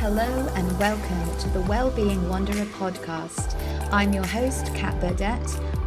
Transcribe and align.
Hello 0.00 0.46
and 0.54 0.78
welcome 0.78 1.38
to 1.40 1.48
the 1.48 1.60
Wellbeing 1.62 2.28
Wanderer 2.28 2.66
podcast. 2.66 3.60
I'm 3.92 4.12
your 4.12 4.24
host, 4.24 4.72
Kat 4.72 4.94
Burdett, 5.00 5.42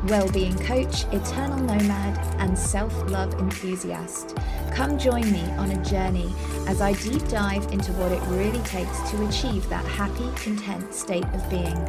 well-being 0.09 0.57
coach, 0.59 1.05
eternal 1.13 1.57
nomad, 1.57 2.17
and 2.37 2.59
self-love 2.59 3.35
enthusiast. 3.35 4.35
Come 4.73 4.99
join 4.99 5.31
me 5.31 5.43
on 5.51 5.71
a 5.71 5.85
journey 5.85 6.29
as 6.67 6.81
I 6.81 6.91
deep 6.91 7.25
dive 7.29 7.71
into 7.71 7.93
what 7.93 8.11
it 8.11 8.21
really 8.23 8.61
takes 8.63 8.99
to 9.11 9.27
achieve 9.29 9.69
that 9.69 9.85
happy, 9.85 10.29
content 10.35 10.93
state 10.93 11.23
of 11.33 11.49
being. 11.49 11.79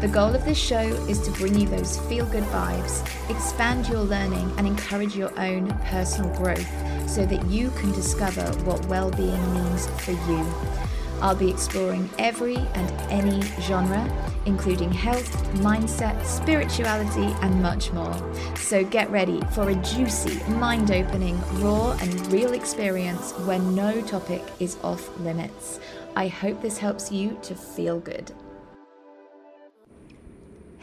The 0.00 0.10
goal 0.12 0.36
of 0.36 0.44
this 0.44 0.56
show 0.56 0.86
is 1.08 1.20
to 1.22 1.32
bring 1.32 1.58
you 1.58 1.66
those 1.66 1.98
feel-good 2.02 2.44
vibes, 2.44 3.02
expand 3.28 3.88
your 3.88 4.02
learning, 4.02 4.52
and 4.56 4.68
encourage 4.68 5.16
your 5.16 5.36
own 5.36 5.76
personal 5.86 6.32
growth 6.36 6.70
so 7.10 7.26
that 7.26 7.44
you 7.46 7.70
can 7.70 7.90
discover 7.90 8.44
what 8.62 8.86
well-being 8.86 9.52
means 9.52 9.88
for 10.04 10.12
you. 10.12 10.85
I'll 11.20 11.36
be 11.36 11.50
exploring 11.50 12.08
every 12.18 12.56
and 12.56 12.90
any 13.10 13.42
genre, 13.62 14.04
including 14.46 14.92
health, 14.92 15.32
mindset, 15.56 16.24
spirituality, 16.24 17.34
and 17.42 17.62
much 17.62 17.92
more. 17.92 18.14
So 18.56 18.84
get 18.84 19.10
ready 19.10 19.40
for 19.52 19.70
a 19.70 19.74
juicy, 19.76 20.42
mind 20.54 20.90
opening, 20.90 21.40
raw, 21.60 21.92
and 22.00 22.32
real 22.32 22.52
experience 22.52 23.32
where 23.46 23.58
no 23.58 24.00
topic 24.02 24.42
is 24.60 24.76
off 24.82 25.18
limits. 25.20 25.80
I 26.14 26.28
hope 26.28 26.62
this 26.62 26.78
helps 26.78 27.12
you 27.12 27.38
to 27.42 27.54
feel 27.54 28.00
good. 28.00 28.32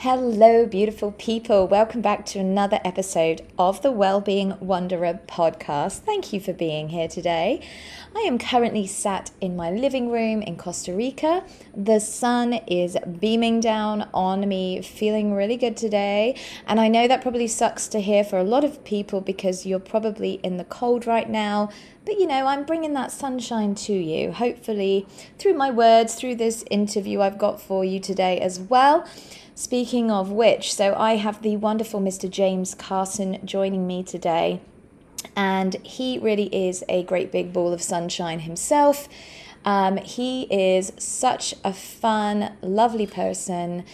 Hello, 0.03 0.65
beautiful 0.65 1.13
people. 1.13 1.65
Welcome 1.65 2.01
back 2.01 2.25
to 2.25 2.39
another 2.39 2.77
episode 2.83 3.41
of 3.57 3.81
the 3.81 3.89
Wellbeing 3.89 4.53
Wanderer 4.59 5.21
podcast. 5.29 5.99
Thank 5.99 6.33
you 6.33 6.41
for 6.41 6.51
being 6.51 6.89
here 6.89 7.07
today. 7.07 7.65
I 8.13 8.19
am 8.27 8.37
currently 8.37 8.85
sat 8.85 9.31
in 9.39 9.55
my 9.55 9.71
living 9.71 10.11
room 10.11 10.41
in 10.41 10.57
Costa 10.57 10.93
Rica. 10.93 11.45
The 11.73 12.01
sun 12.01 12.51
is 12.67 12.97
beaming 13.21 13.61
down 13.61 14.09
on 14.13 14.45
me, 14.45 14.81
feeling 14.81 15.33
really 15.33 15.55
good 15.55 15.77
today. 15.77 16.37
And 16.67 16.81
I 16.81 16.89
know 16.89 17.07
that 17.07 17.21
probably 17.21 17.47
sucks 17.47 17.87
to 17.87 18.01
hear 18.01 18.25
for 18.25 18.37
a 18.37 18.43
lot 18.43 18.65
of 18.65 18.83
people 18.83 19.21
because 19.21 19.65
you're 19.65 19.79
probably 19.79 20.33
in 20.43 20.57
the 20.57 20.65
cold 20.65 21.07
right 21.07 21.29
now. 21.29 21.69
But 22.03 22.19
you 22.19 22.27
know, 22.27 22.45
I'm 22.47 22.65
bringing 22.65 22.91
that 22.95 23.13
sunshine 23.13 23.73
to 23.75 23.93
you, 23.93 24.33
hopefully, 24.33 25.07
through 25.39 25.53
my 25.53 25.71
words, 25.71 26.15
through 26.15 26.35
this 26.35 26.65
interview 26.69 27.21
I've 27.21 27.37
got 27.37 27.61
for 27.61 27.85
you 27.85 28.01
today 28.01 28.41
as 28.41 28.59
well. 28.59 29.07
Speaking 29.55 30.09
of 30.09 30.31
which, 30.31 30.73
so 30.73 30.95
I 30.95 31.17
have 31.17 31.43
the 31.43 31.57
wonderful 31.57 32.01
Mr. 32.01 32.27
James 32.27 32.73
Carson 32.73 33.39
joining 33.45 33.85
me 33.85 34.01
today, 34.01 34.61
and 35.35 35.75
he 35.83 36.17
really 36.17 36.53
is 36.67 36.83
a 36.89 37.03
great 37.03 37.31
big 37.31 37.53
ball 37.53 37.71
of 37.71 37.81
sunshine 37.81 38.39
himself. 38.39 39.07
Um, 39.63 39.97
he 39.97 40.43
is 40.43 40.91
such 40.97 41.53
a 41.63 41.71
fun, 41.71 42.53
lovely 42.63 43.05
person. 43.05 43.85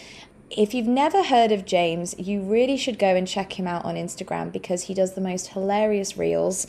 If 0.48 0.72
you've 0.72 0.86
never 0.86 1.24
heard 1.24 1.52
of 1.52 1.66
James, 1.66 2.18
you 2.18 2.40
really 2.40 2.78
should 2.78 2.98
go 2.98 3.14
and 3.14 3.28
check 3.28 3.58
him 3.58 3.66
out 3.66 3.84
on 3.84 3.96
Instagram 3.96 4.50
because 4.50 4.84
he 4.84 4.94
does 4.94 5.14
the 5.14 5.20
most 5.20 5.48
hilarious 5.48 6.16
reels. 6.16 6.66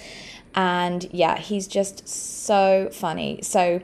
And 0.53 1.07
yeah, 1.13 1.37
he's 1.37 1.65
just 1.65 2.07
so 2.09 2.89
funny. 2.91 3.39
So, 3.41 3.81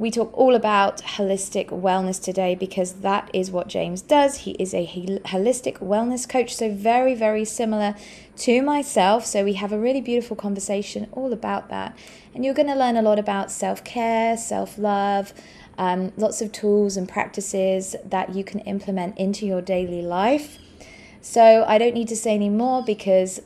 we 0.00 0.10
talk 0.10 0.32
all 0.32 0.54
about 0.54 1.02
holistic 1.02 1.66
wellness 1.66 2.20
today 2.22 2.54
because 2.54 2.94
that 3.02 3.30
is 3.34 3.50
what 3.50 3.68
James 3.68 4.00
does. 4.00 4.38
He 4.38 4.52
is 4.52 4.72
a 4.72 4.86
holistic 4.86 5.74
wellness 5.74 6.26
coach, 6.26 6.54
so 6.54 6.72
very, 6.72 7.14
very 7.14 7.44
similar 7.44 7.94
to 8.38 8.62
myself. 8.62 9.26
So 9.26 9.44
we 9.44 9.52
have 9.54 9.72
a 9.72 9.78
really 9.78 10.00
beautiful 10.00 10.36
conversation 10.36 11.06
all 11.12 11.34
about 11.34 11.68
that. 11.68 11.98
And 12.34 12.46
you're 12.46 12.54
going 12.54 12.68
to 12.68 12.74
learn 12.74 12.96
a 12.96 13.02
lot 13.02 13.18
about 13.18 13.50
self 13.50 13.84
care, 13.84 14.38
self 14.38 14.78
love, 14.78 15.34
um, 15.76 16.12
lots 16.16 16.40
of 16.40 16.50
tools 16.50 16.96
and 16.96 17.06
practices 17.06 17.94
that 18.02 18.34
you 18.34 18.42
can 18.42 18.60
implement 18.60 19.18
into 19.18 19.44
your 19.44 19.60
daily 19.60 20.00
life. 20.00 20.56
So 21.20 21.66
I 21.68 21.76
don't 21.76 21.92
need 21.92 22.08
to 22.08 22.16
say 22.16 22.34
any 22.34 22.48
more 22.48 22.82
because 22.82 23.42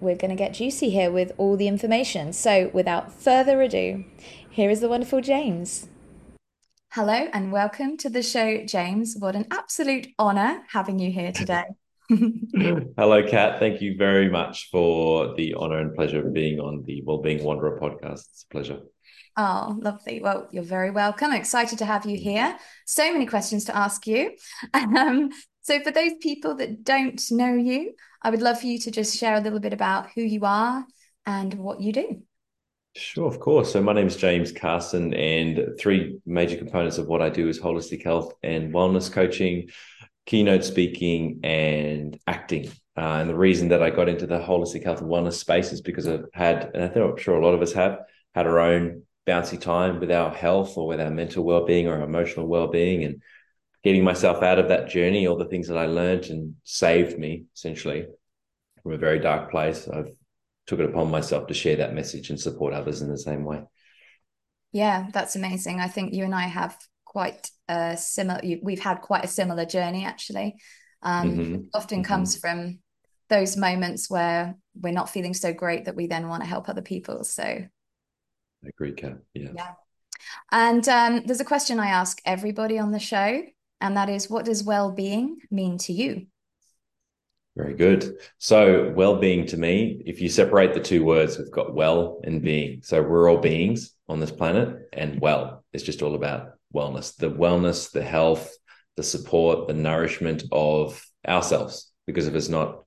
we're 0.00 0.16
going 0.16 0.30
to 0.30 0.36
get 0.36 0.54
juicy 0.54 0.88
here 0.88 1.10
with 1.10 1.32
all 1.36 1.58
the 1.58 1.68
information. 1.68 2.32
So 2.32 2.70
without 2.72 3.12
further 3.12 3.60
ado, 3.60 4.06
here 4.48 4.70
is 4.70 4.80
the 4.80 4.88
wonderful 4.88 5.20
James. 5.20 5.87
Hello 6.90 7.12
and 7.12 7.52
welcome 7.52 7.98
to 7.98 8.08
the 8.08 8.22
show, 8.22 8.64
James. 8.64 9.14
What 9.18 9.36
an 9.36 9.44
absolute 9.50 10.06
honor 10.18 10.62
having 10.70 10.98
you 10.98 11.12
here 11.12 11.32
today. 11.32 11.64
Hello, 12.08 13.28
Kat. 13.28 13.58
Thank 13.58 13.82
you 13.82 13.94
very 13.98 14.30
much 14.30 14.70
for 14.70 15.34
the 15.34 15.52
honor 15.52 15.80
and 15.80 15.94
pleasure 15.94 16.26
of 16.26 16.32
being 16.32 16.58
on 16.60 16.84
the 16.86 17.02
Wellbeing 17.02 17.44
Wanderer 17.44 17.78
podcast. 17.78 18.30
It's 18.30 18.46
a 18.48 18.52
pleasure. 18.52 18.80
Oh, 19.36 19.76
lovely. 19.78 20.22
Well, 20.22 20.48
you're 20.50 20.62
very 20.62 20.90
welcome. 20.90 21.30
Excited 21.32 21.78
to 21.80 21.84
have 21.84 22.06
you 22.06 22.16
here. 22.16 22.56
So 22.86 23.12
many 23.12 23.26
questions 23.26 23.66
to 23.66 23.76
ask 23.76 24.06
you. 24.06 24.34
Um, 24.72 25.30
so, 25.60 25.80
for 25.80 25.90
those 25.90 26.12
people 26.22 26.54
that 26.54 26.84
don't 26.84 27.22
know 27.30 27.52
you, 27.52 27.92
I 28.22 28.30
would 28.30 28.40
love 28.40 28.60
for 28.60 28.66
you 28.66 28.78
to 28.78 28.90
just 28.90 29.18
share 29.18 29.34
a 29.34 29.40
little 29.40 29.60
bit 29.60 29.74
about 29.74 30.08
who 30.14 30.22
you 30.22 30.40
are 30.44 30.86
and 31.26 31.52
what 31.52 31.82
you 31.82 31.92
do. 31.92 32.22
Sure, 32.98 33.28
of 33.28 33.38
course. 33.38 33.72
So 33.72 33.80
my 33.80 33.92
name 33.92 34.08
is 34.08 34.16
James 34.16 34.50
Carson, 34.50 35.14
and 35.14 35.78
three 35.78 36.18
major 36.26 36.56
components 36.56 36.98
of 36.98 37.06
what 37.06 37.22
I 37.22 37.30
do 37.30 37.48
is 37.48 37.60
holistic 37.60 38.02
health 38.02 38.34
and 38.42 38.74
wellness 38.74 39.10
coaching, 39.10 39.68
keynote 40.26 40.64
speaking, 40.64 41.40
and 41.44 42.18
acting. 42.26 42.68
Uh, 42.96 43.20
and 43.20 43.30
the 43.30 43.36
reason 43.36 43.68
that 43.68 43.82
I 43.82 43.90
got 43.90 44.08
into 44.08 44.26
the 44.26 44.40
holistic 44.40 44.82
health 44.82 45.00
and 45.00 45.08
wellness 45.08 45.34
space 45.34 45.72
is 45.72 45.80
because 45.80 46.08
I've 46.08 46.24
had, 46.34 46.72
and 46.74 46.82
I 46.82 46.88
think 46.88 47.08
I'm 47.08 47.16
sure 47.16 47.40
a 47.40 47.44
lot 47.44 47.54
of 47.54 47.62
us 47.62 47.72
have, 47.74 48.00
had 48.34 48.48
our 48.48 48.58
own 48.58 49.04
bouncy 49.26 49.60
time 49.60 50.00
with 50.00 50.10
our 50.10 50.34
health 50.34 50.76
or 50.76 50.88
with 50.88 51.00
our 51.00 51.10
mental 51.10 51.44
well-being 51.44 51.86
or 51.86 52.00
emotional 52.02 52.48
well-being, 52.48 53.04
and 53.04 53.22
getting 53.84 54.02
myself 54.02 54.42
out 54.42 54.58
of 54.58 54.68
that 54.68 54.88
journey, 54.88 55.28
all 55.28 55.38
the 55.38 55.44
things 55.44 55.68
that 55.68 55.78
I 55.78 55.86
learned 55.86 56.26
and 56.26 56.56
saved 56.64 57.16
me 57.16 57.44
essentially 57.54 58.06
from 58.82 58.92
a 58.92 58.98
very 58.98 59.20
dark 59.20 59.52
place. 59.52 59.86
I've 59.86 60.10
took 60.68 60.80
it 60.80 60.90
upon 60.90 61.10
myself 61.10 61.46
to 61.48 61.54
share 61.54 61.76
that 61.76 61.94
message 61.94 62.28
and 62.28 62.38
support 62.38 62.74
others 62.74 63.00
in 63.00 63.08
the 63.08 63.18
same 63.18 63.42
way. 63.44 63.62
Yeah, 64.70 65.06
that's 65.12 65.34
amazing. 65.34 65.80
I 65.80 65.88
think 65.88 66.12
you 66.12 66.24
and 66.24 66.34
I 66.34 66.42
have 66.42 66.76
quite 67.06 67.50
a 67.68 67.96
similar. 67.96 68.40
We've 68.62 68.78
had 68.78 69.00
quite 69.00 69.24
a 69.24 69.28
similar 69.28 69.64
journey 69.64 70.04
actually. 70.04 70.56
Um, 71.02 71.30
mm-hmm. 71.30 71.60
Often 71.72 72.02
mm-hmm. 72.02 72.12
comes 72.12 72.36
from 72.36 72.80
those 73.30 73.56
moments 73.56 74.10
where 74.10 74.56
we're 74.74 74.92
not 74.92 75.08
feeling 75.08 75.32
so 75.32 75.54
great 75.54 75.86
that 75.86 75.96
we 75.96 76.06
then 76.06 76.28
want 76.28 76.42
to 76.42 76.48
help 76.48 76.68
other 76.68 76.82
people. 76.82 77.24
So, 77.24 77.42
I 77.42 78.68
agree, 78.68 78.92
Kat. 78.92 79.18
Yeah. 79.32 79.50
Yeah. 79.54 79.72
And 80.52 80.86
um, 80.88 81.22
there's 81.24 81.40
a 81.40 81.46
question 81.46 81.80
I 81.80 81.88
ask 81.88 82.20
everybody 82.26 82.78
on 82.78 82.90
the 82.90 82.98
show, 82.98 83.42
and 83.80 83.96
that 83.96 84.10
is, 84.10 84.28
what 84.28 84.44
does 84.44 84.64
well-being 84.64 85.38
mean 85.50 85.78
to 85.78 85.92
you? 85.92 86.26
Very 87.58 87.74
good. 87.74 88.18
So, 88.38 88.92
well 88.94 89.16
being 89.16 89.44
to 89.46 89.56
me, 89.56 90.00
if 90.06 90.20
you 90.20 90.28
separate 90.28 90.74
the 90.74 90.80
two 90.80 91.04
words, 91.04 91.38
we've 91.38 91.50
got 91.50 91.74
well 91.74 92.20
and 92.22 92.40
being. 92.40 92.82
So, 92.84 93.02
we're 93.02 93.28
all 93.28 93.38
beings 93.38 93.96
on 94.08 94.20
this 94.20 94.30
planet, 94.30 94.88
and 94.92 95.20
well 95.20 95.64
is 95.72 95.82
just 95.82 96.00
all 96.00 96.14
about 96.14 96.52
wellness 96.72 97.16
the 97.16 97.28
wellness, 97.28 97.90
the 97.90 98.04
health, 98.04 98.54
the 98.96 99.02
support, 99.02 99.66
the 99.66 99.74
nourishment 99.74 100.44
of 100.52 101.04
ourselves. 101.26 101.90
Because 102.06 102.28
if 102.28 102.36
it's 102.36 102.48
not 102.48 102.84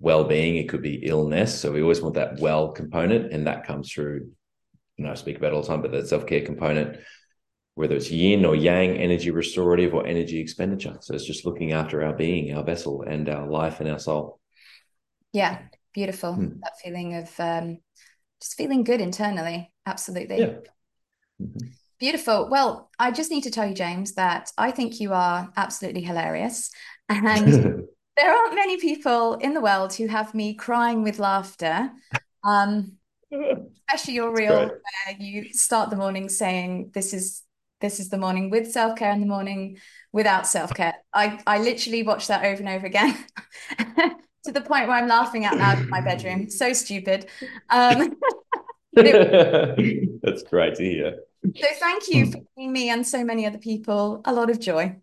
well 0.00 0.24
being, 0.24 0.56
it 0.56 0.68
could 0.68 0.82
be 0.82 1.06
illness. 1.06 1.60
So, 1.60 1.70
we 1.70 1.80
always 1.80 2.02
want 2.02 2.16
that 2.16 2.40
well 2.40 2.72
component, 2.72 3.32
and 3.32 3.46
that 3.46 3.64
comes 3.64 3.92
through, 3.92 4.32
you 4.96 5.04
know, 5.04 5.12
I 5.12 5.14
speak 5.14 5.36
about 5.36 5.52
all 5.52 5.62
the 5.62 5.68
time, 5.68 5.82
but 5.82 5.92
that 5.92 6.08
self 6.08 6.26
care 6.26 6.44
component 6.44 6.98
whether 7.80 7.96
it's 7.96 8.10
yin 8.10 8.44
or 8.44 8.54
yang, 8.54 8.96
energy 8.96 9.30
restorative 9.30 9.94
or 9.94 10.06
energy 10.06 10.38
expenditure. 10.38 10.96
So 11.00 11.14
it's 11.14 11.24
just 11.24 11.44
looking 11.44 11.72
after 11.72 12.04
our 12.04 12.12
being, 12.12 12.54
our 12.54 12.62
vessel, 12.62 13.02
and 13.02 13.28
our 13.28 13.46
life 13.48 13.80
and 13.80 13.90
our 13.90 13.98
soul. 13.98 14.38
Yeah, 15.32 15.62
beautiful. 15.94 16.34
Hmm. 16.34 16.60
That 16.62 16.78
feeling 16.82 17.14
of 17.16 17.40
um, 17.40 17.78
just 18.40 18.56
feeling 18.56 18.84
good 18.84 19.00
internally. 19.00 19.72
Absolutely. 19.86 20.38
Yeah. 20.38 20.54
Mm-hmm. 21.40 21.68
Beautiful. 21.98 22.48
Well, 22.50 22.90
I 22.98 23.10
just 23.10 23.30
need 23.30 23.42
to 23.44 23.50
tell 23.50 23.66
you, 23.66 23.74
James, 23.74 24.14
that 24.14 24.50
I 24.56 24.70
think 24.70 25.00
you 25.00 25.12
are 25.12 25.52
absolutely 25.56 26.02
hilarious. 26.02 26.70
And 27.08 27.46
there 28.16 28.34
aren't 28.34 28.54
many 28.54 28.78
people 28.78 29.34
in 29.34 29.54
the 29.54 29.60
world 29.60 29.92
who 29.94 30.06
have 30.06 30.34
me 30.34 30.54
crying 30.54 31.02
with 31.02 31.18
laughter. 31.18 31.90
Um, 32.44 32.92
especially 33.32 34.14
your 34.14 34.34
reel 34.34 34.54
where 34.54 35.16
you 35.18 35.52
start 35.52 35.90
the 35.90 35.96
morning 35.96 36.28
saying, 36.28 36.90
This 36.94 37.12
is 37.12 37.42
this 37.80 37.98
is 37.98 38.08
the 38.08 38.18
morning 38.18 38.50
with 38.50 38.70
self 38.70 38.96
care 38.96 39.10
and 39.10 39.22
the 39.22 39.26
morning 39.26 39.78
without 40.12 40.46
self 40.46 40.74
care. 40.74 40.94
I, 41.12 41.40
I 41.46 41.58
literally 41.58 42.02
watch 42.02 42.28
that 42.28 42.44
over 42.44 42.60
and 42.60 42.68
over 42.68 42.86
again 42.86 43.16
to 44.44 44.52
the 44.52 44.60
point 44.60 44.86
where 44.88 44.96
I'm 44.96 45.08
laughing 45.08 45.44
out 45.44 45.56
loud 45.56 45.78
in 45.78 45.88
my 45.88 46.00
bedroom. 46.00 46.50
So 46.50 46.72
stupid. 46.72 47.26
Um, 47.70 48.16
it, 48.92 50.20
That's 50.22 50.42
great 50.42 50.74
to 50.76 50.84
hear. 50.84 51.18
So 51.56 51.66
thank 51.78 52.08
you 52.08 52.26
for 52.26 52.38
giving 52.56 52.72
me 52.72 52.90
and 52.90 53.06
so 53.06 53.24
many 53.24 53.46
other 53.46 53.58
people 53.58 54.20
a 54.24 54.32
lot 54.32 54.50
of 54.50 54.60
joy 54.60 54.96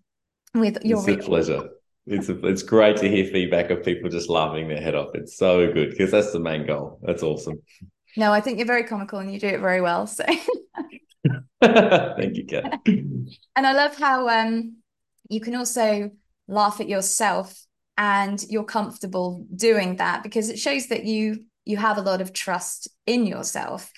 with 0.53 0.83
your. 0.85 0.99
It's 1.09 1.25
a 1.25 1.27
pleasure. 1.27 1.69
It's 2.05 2.29
a, 2.29 2.45
it's 2.45 2.63
great 2.63 2.97
to 2.97 3.09
hear 3.09 3.25
feedback 3.25 3.69
of 3.69 3.83
people 3.83 4.09
just 4.09 4.29
laughing 4.29 4.69
their 4.69 4.79
head 4.79 4.95
off. 4.95 5.09
It's 5.13 5.35
so 5.35 5.71
good 5.73 5.89
because 5.89 6.11
that's 6.11 6.31
the 6.31 6.39
main 6.39 6.65
goal. 6.65 6.99
That's 7.01 7.23
awesome. 7.23 7.61
No, 8.15 8.31
I 8.31 8.39
think 8.39 8.57
you're 8.57 8.67
very 8.67 8.83
comical 8.83 9.19
and 9.19 9.33
you 9.33 9.39
do 9.39 9.47
it 9.47 9.59
very 9.59 9.81
well. 9.81 10.07
So 10.07 10.23
Thank 11.61 12.37
you, 12.37 12.45
Kat. 12.45 12.81
and 12.85 13.67
I 13.67 13.73
love 13.73 13.97
how 13.97 14.27
um, 14.29 14.77
you 15.29 15.39
can 15.39 15.55
also 15.55 16.11
laugh 16.47 16.79
at 16.79 16.89
yourself 16.89 17.65
and 17.97 18.43
you're 18.49 18.63
comfortable 18.63 19.45
doing 19.55 19.97
that 19.97 20.23
because 20.23 20.49
it 20.49 20.59
shows 20.59 20.87
that 20.87 21.05
you 21.05 21.45
you 21.65 21.77
have 21.77 21.97
a 21.97 22.01
lot 22.01 22.21
of 22.21 22.31
trust 22.31 22.87
in 23.05 23.25
yourself. 23.25 23.91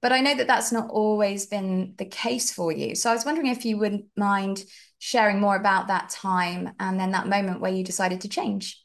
But 0.00 0.12
I 0.12 0.20
know 0.20 0.36
that 0.36 0.46
that's 0.46 0.70
not 0.70 0.90
always 0.90 1.46
been 1.46 1.94
the 1.98 2.04
case 2.04 2.52
for 2.52 2.70
you. 2.70 2.94
So 2.94 3.10
I 3.10 3.14
was 3.14 3.24
wondering 3.24 3.48
if 3.48 3.64
you 3.64 3.76
wouldn't 3.76 4.04
mind 4.16 4.62
sharing 5.00 5.40
more 5.40 5.56
about 5.56 5.88
that 5.88 6.10
time 6.10 6.70
and 6.78 6.98
then 7.00 7.10
that 7.10 7.26
moment 7.26 7.60
where 7.60 7.72
you 7.72 7.82
decided 7.82 8.20
to 8.20 8.28
change. 8.28 8.80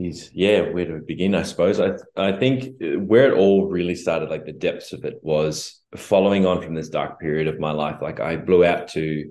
Yeah, 0.00 0.70
where 0.70 0.86
to 0.86 1.00
begin? 1.06 1.34
I 1.34 1.42
suppose 1.42 1.78
I 1.78 1.92
I 2.16 2.32
think 2.32 2.76
where 2.80 3.30
it 3.30 3.36
all 3.36 3.66
really 3.66 3.94
started, 3.94 4.30
like 4.30 4.46
the 4.46 4.52
depths 4.52 4.94
of 4.94 5.04
it, 5.04 5.20
was 5.22 5.78
following 5.94 6.46
on 6.46 6.62
from 6.62 6.74
this 6.74 6.88
dark 6.88 7.20
period 7.20 7.48
of 7.48 7.60
my 7.60 7.72
life. 7.72 8.00
Like 8.00 8.18
I 8.18 8.36
blew 8.36 8.64
out 8.64 8.88
to 8.88 9.30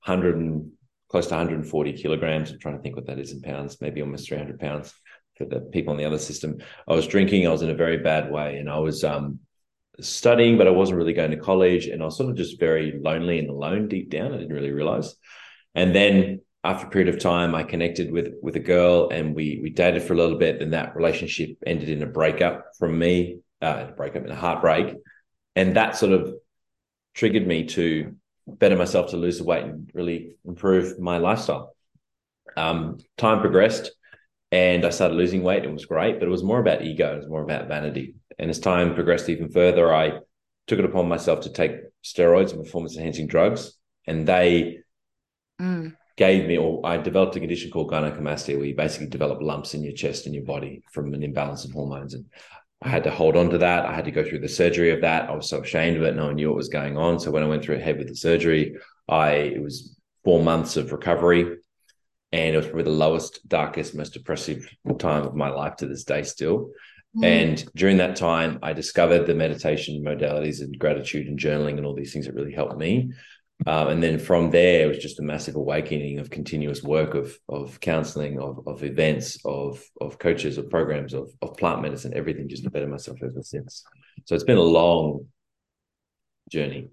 hundred 0.00 0.36
and 0.36 0.72
close 1.08 1.28
to 1.28 1.34
140 1.34 1.92
kilograms. 1.92 2.50
I'm 2.50 2.58
trying 2.58 2.76
to 2.76 2.82
think 2.82 2.96
what 2.96 3.06
that 3.06 3.20
is 3.20 3.30
in 3.30 3.42
pounds, 3.42 3.80
maybe 3.80 4.02
almost 4.02 4.26
300 4.26 4.58
pounds 4.58 4.92
for 5.36 5.44
the 5.44 5.60
people 5.60 5.92
on 5.92 5.98
the 5.98 6.04
other 6.04 6.18
system. 6.18 6.58
I 6.88 6.94
was 6.94 7.06
drinking. 7.06 7.46
I 7.46 7.52
was 7.52 7.62
in 7.62 7.70
a 7.70 7.74
very 7.74 7.98
bad 7.98 8.28
way, 8.28 8.56
and 8.56 8.68
I 8.68 8.78
was 8.78 9.04
um, 9.04 9.38
studying, 10.00 10.58
but 10.58 10.66
I 10.66 10.70
wasn't 10.70 10.98
really 10.98 11.12
going 11.12 11.30
to 11.30 11.36
college, 11.36 11.86
and 11.86 12.02
I 12.02 12.06
was 12.06 12.16
sort 12.16 12.30
of 12.30 12.36
just 12.36 12.58
very 12.58 12.98
lonely 13.00 13.38
and 13.38 13.50
alone 13.50 13.86
deep 13.86 14.10
down. 14.10 14.34
I 14.34 14.38
didn't 14.38 14.52
really 14.52 14.72
realize. 14.72 15.14
And 15.76 15.94
then 15.94 16.40
after 16.64 16.86
a 16.86 16.90
period 16.90 17.14
of 17.14 17.20
time, 17.20 17.54
I 17.54 17.62
connected 17.62 18.10
with 18.10 18.34
with 18.42 18.56
a 18.56 18.60
girl, 18.60 19.08
and 19.10 19.34
we 19.34 19.60
we 19.62 19.70
dated 19.70 20.02
for 20.02 20.14
a 20.14 20.16
little 20.16 20.38
bit. 20.38 20.58
Then 20.58 20.70
that 20.70 20.96
relationship 20.96 21.56
ended 21.66 21.88
in 21.88 22.02
a 22.02 22.06
breakup 22.06 22.66
from 22.78 22.98
me, 22.98 23.38
uh, 23.62 23.86
a 23.88 23.92
breakup 23.92 24.24
in 24.24 24.30
a 24.30 24.36
heartbreak, 24.36 24.94
and 25.54 25.76
that 25.76 25.96
sort 25.96 26.12
of 26.12 26.34
triggered 27.14 27.46
me 27.46 27.64
to 27.66 28.16
better 28.46 28.76
myself 28.76 29.10
to 29.10 29.16
lose 29.16 29.38
the 29.38 29.44
weight 29.44 29.64
and 29.64 29.90
really 29.94 30.36
improve 30.44 30.98
my 30.98 31.18
lifestyle. 31.18 31.74
Um, 32.56 32.98
time 33.16 33.40
progressed, 33.40 33.92
and 34.50 34.84
I 34.84 34.90
started 34.90 35.14
losing 35.14 35.42
weight. 35.42 35.64
It 35.64 35.72
was 35.72 35.86
great, 35.86 36.18
but 36.18 36.26
it 36.26 36.30
was 36.30 36.42
more 36.42 36.58
about 36.58 36.82
ego. 36.82 37.14
It 37.14 37.18
was 37.18 37.28
more 37.28 37.42
about 37.42 37.68
vanity. 37.68 38.16
And 38.38 38.50
as 38.50 38.58
time 38.58 38.94
progressed 38.94 39.28
even 39.28 39.50
further, 39.50 39.94
I 39.94 40.18
took 40.66 40.78
it 40.78 40.84
upon 40.84 41.08
myself 41.08 41.42
to 41.42 41.52
take 41.52 41.72
steroids 42.04 42.52
and 42.52 42.62
performance 42.62 42.96
enhancing 42.96 43.28
drugs, 43.28 43.74
and 44.06 44.26
they 44.26 44.78
mm 45.60 45.94
gave 46.18 46.46
me, 46.46 46.58
or 46.58 46.84
I 46.84 46.98
developed 46.98 47.36
a 47.36 47.40
condition 47.40 47.70
called 47.70 47.92
gynecomastia, 47.92 48.56
where 48.56 48.66
you 48.66 48.74
basically 48.74 49.06
develop 49.06 49.40
lumps 49.40 49.72
in 49.72 49.84
your 49.84 49.94
chest 49.94 50.26
and 50.26 50.34
your 50.34 50.44
body 50.44 50.82
from 50.92 51.14
an 51.14 51.22
imbalance 51.22 51.64
in 51.64 51.70
hormones. 51.70 52.12
And 52.12 52.26
I 52.82 52.88
had 52.88 53.04
to 53.04 53.10
hold 53.10 53.36
on 53.36 53.50
to 53.50 53.58
that. 53.58 53.86
I 53.86 53.94
had 53.94 54.04
to 54.04 54.10
go 54.10 54.24
through 54.24 54.40
the 54.40 54.48
surgery 54.48 54.90
of 54.90 55.00
that. 55.02 55.30
I 55.30 55.34
was 55.34 55.48
so 55.48 55.60
ashamed 55.60 55.96
of 55.96 56.02
it. 56.02 56.16
No 56.16 56.26
one 56.26 56.34
knew 56.34 56.48
what 56.48 56.56
was 56.56 56.68
going 56.68 56.98
on. 56.98 57.20
So 57.20 57.30
when 57.30 57.44
I 57.44 57.46
went 57.46 57.64
through 57.64 57.76
ahead 57.76 57.98
with 57.98 58.08
the 58.08 58.16
surgery, 58.16 58.76
I 59.08 59.30
it 59.30 59.62
was 59.62 59.96
four 60.24 60.42
months 60.42 60.76
of 60.76 60.90
recovery. 60.90 61.56
And 62.32 62.54
it 62.54 62.58
was 62.58 62.66
probably 62.66 62.82
the 62.82 62.90
lowest, 62.90 63.48
darkest, 63.48 63.94
most 63.94 64.12
depressive 64.12 64.68
time 64.98 65.24
of 65.24 65.34
my 65.34 65.48
life 65.48 65.76
to 65.76 65.86
this 65.86 66.04
day 66.04 66.24
still. 66.24 66.70
Mm. 67.16 67.24
And 67.24 67.72
during 67.74 67.96
that 67.98 68.16
time, 68.16 68.58
I 68.62 68.72
discovered 68.72 69.26
the 69.26 69.34
meditation 69.34 70.04
modalities 70.04 70.60
and 70.60 70.78
gratitude 70.78 71.28
and 71.28 71.38
journaling 71.38 71.78
and 71.78 71.86
all 71.86 71.94
these 71.94 72.12
things 72.12 72.26
that 72.26 72.34
really 72.34 72.52
helped 72.52 72.76
me. 72.76 73.12
Um, 73.66 73.88
and 73.88 74.02
then 74.02 74.18
from 74.18 74.50
there, 74.50 74.84
it 74.84 74.88
was 74.88 74.98
just 74.98 75.18
a 75.18 75.22
massive 75.22 75.56
awakening 75.56 76.18
of 76.20 76.30
continuous 76.30 76.82
work 76.82 77.14
of 77.14 77.36
of 77.48 77.80
counseling, 77.80 78.38
of 78.40 78.60
of 78.66 78.84
events, 78.84 79.38
of 79.44 79.82
of 80.00 80.18
coaches, 80.18 80.58
of 80.58 80.70
programs, 80.70 81.12
of 81.12 81.30
of 81.42 81.56
plant 81.56 81.82
medicine, 81.82 82.12
everything 82.14 82.48
just 82.48 82.64
to 82.64 82.70
better 82.70 82.86
myself 82.86 83.18
ever 83.22 83.42
since. 83.42 83.84
So 84.26 84.34
it's 84.34 84.44
been 84.44 84.58
a 84.58 84.62
long 84.62 85.26
journey. 86.50 86.90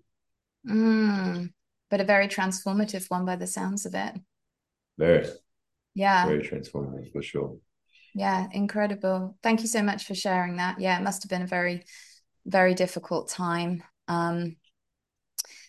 Mm, 0.68 1.54
but 1.90 2.02
a 2.02 2.04
very 2.04 2.28
transformative 2.28 3.10
one 3.10 3.26
by 3.26 3.36
the 3.36 3.48
sounds 3.48 3.86
of 3.86 3.94
it. 3.94 4.16
Very. 4.98 5.28
Yeah. 5.94 6.26
Very 6.26 6.42
transformative 6.42 7.12
for 7.12 7.22
sure. 7.22 7.58
Yeah, 8.16 8.48
incredible. 8.52 9.38
Thank 9.44 9.62
you 9.62 9.68
so 9.68 9.84
much 9.84 10.06
for 10.06 10.16
sharing 10.16 10.58
that. 10.58 10.80
Yeah, 10.80 10.98
it 10.98 11.04
must 11.04 11.24
have 11.24 11.30
been 11.30 11.42
a 11.42 11.48
very, 11.48 11.84
very 12.46 12.74
difficult 12.74 13.30
time. 13.30 13.84
Um, 14.08 14.56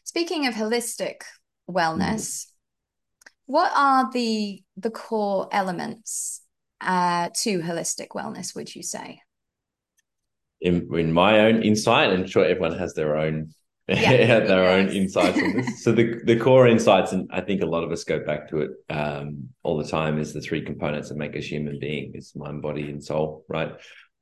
Speaking 0.06 0.46
of 0.46 0.54
holistic 0.54 1.22
wellness, 1.68 2.22
mm. 2.22 2.46
what 3.46 3.72
are 3.74 4.08
the 4.12 4.62
the 4.76 4.90
core 4.90 5.48
elements 5.50 6.42
uh, 6.80 7.30
to 7.42 7.58
holistic 7.58 8.10
wellness? 8.14 8.54
Would 8.54 8.72
you 8.72 8.84
say? 8.84 9.20
In, 10.60 10.88
in 10.94 11.12
my 11.12 11.40
own 11.40 11.62
insight, 11.62 12.10
and 12.10 12.22
I'm 12.22 12.28
sure 12.28 12.44
everyone 12.44 12.78
has 12.78 12.94
their 12.94 13.16
own 13.16 13.50
yeah, 13.88 14.40
their 14.40 14.70
own 14.70 14.90
insights 14.90 15.42
on 15.42 15.56
this. 15.56 15.82
So 15.82 15.90
the 15.90 16.20
the 16.24 16.38
core 16.38 16.68
insights, 16.68 17.10
and 17.10 17.28
I 17.32 17.40
think 17.40 17.62
a 17.62 17.66
lot 17.66 17.82
of 17.82 17.90
us 17.90 18.04
go 18.04 18.20
back 18.20 18.48
to 18.50 18.58
it 18.58 18.70
um, 18.88 19.48
all 19.64 19.76
the 19.76 19.88
time, 19.88 20.20
is 20.20 20.32
the 20.32 20.40
three 20.40 20.64
components 20.64 21.08
that 21.08 21.18
make 21.18 21.36
us 21.36 21.44
human 21.44 21.80
being: 21.80 22.12
is 22.14 22.32
mind, 22.36 22.62
body, 22.62 22.90
and 22.90 23.02
soul. 23.02 23.44
Right. 23.48 23.72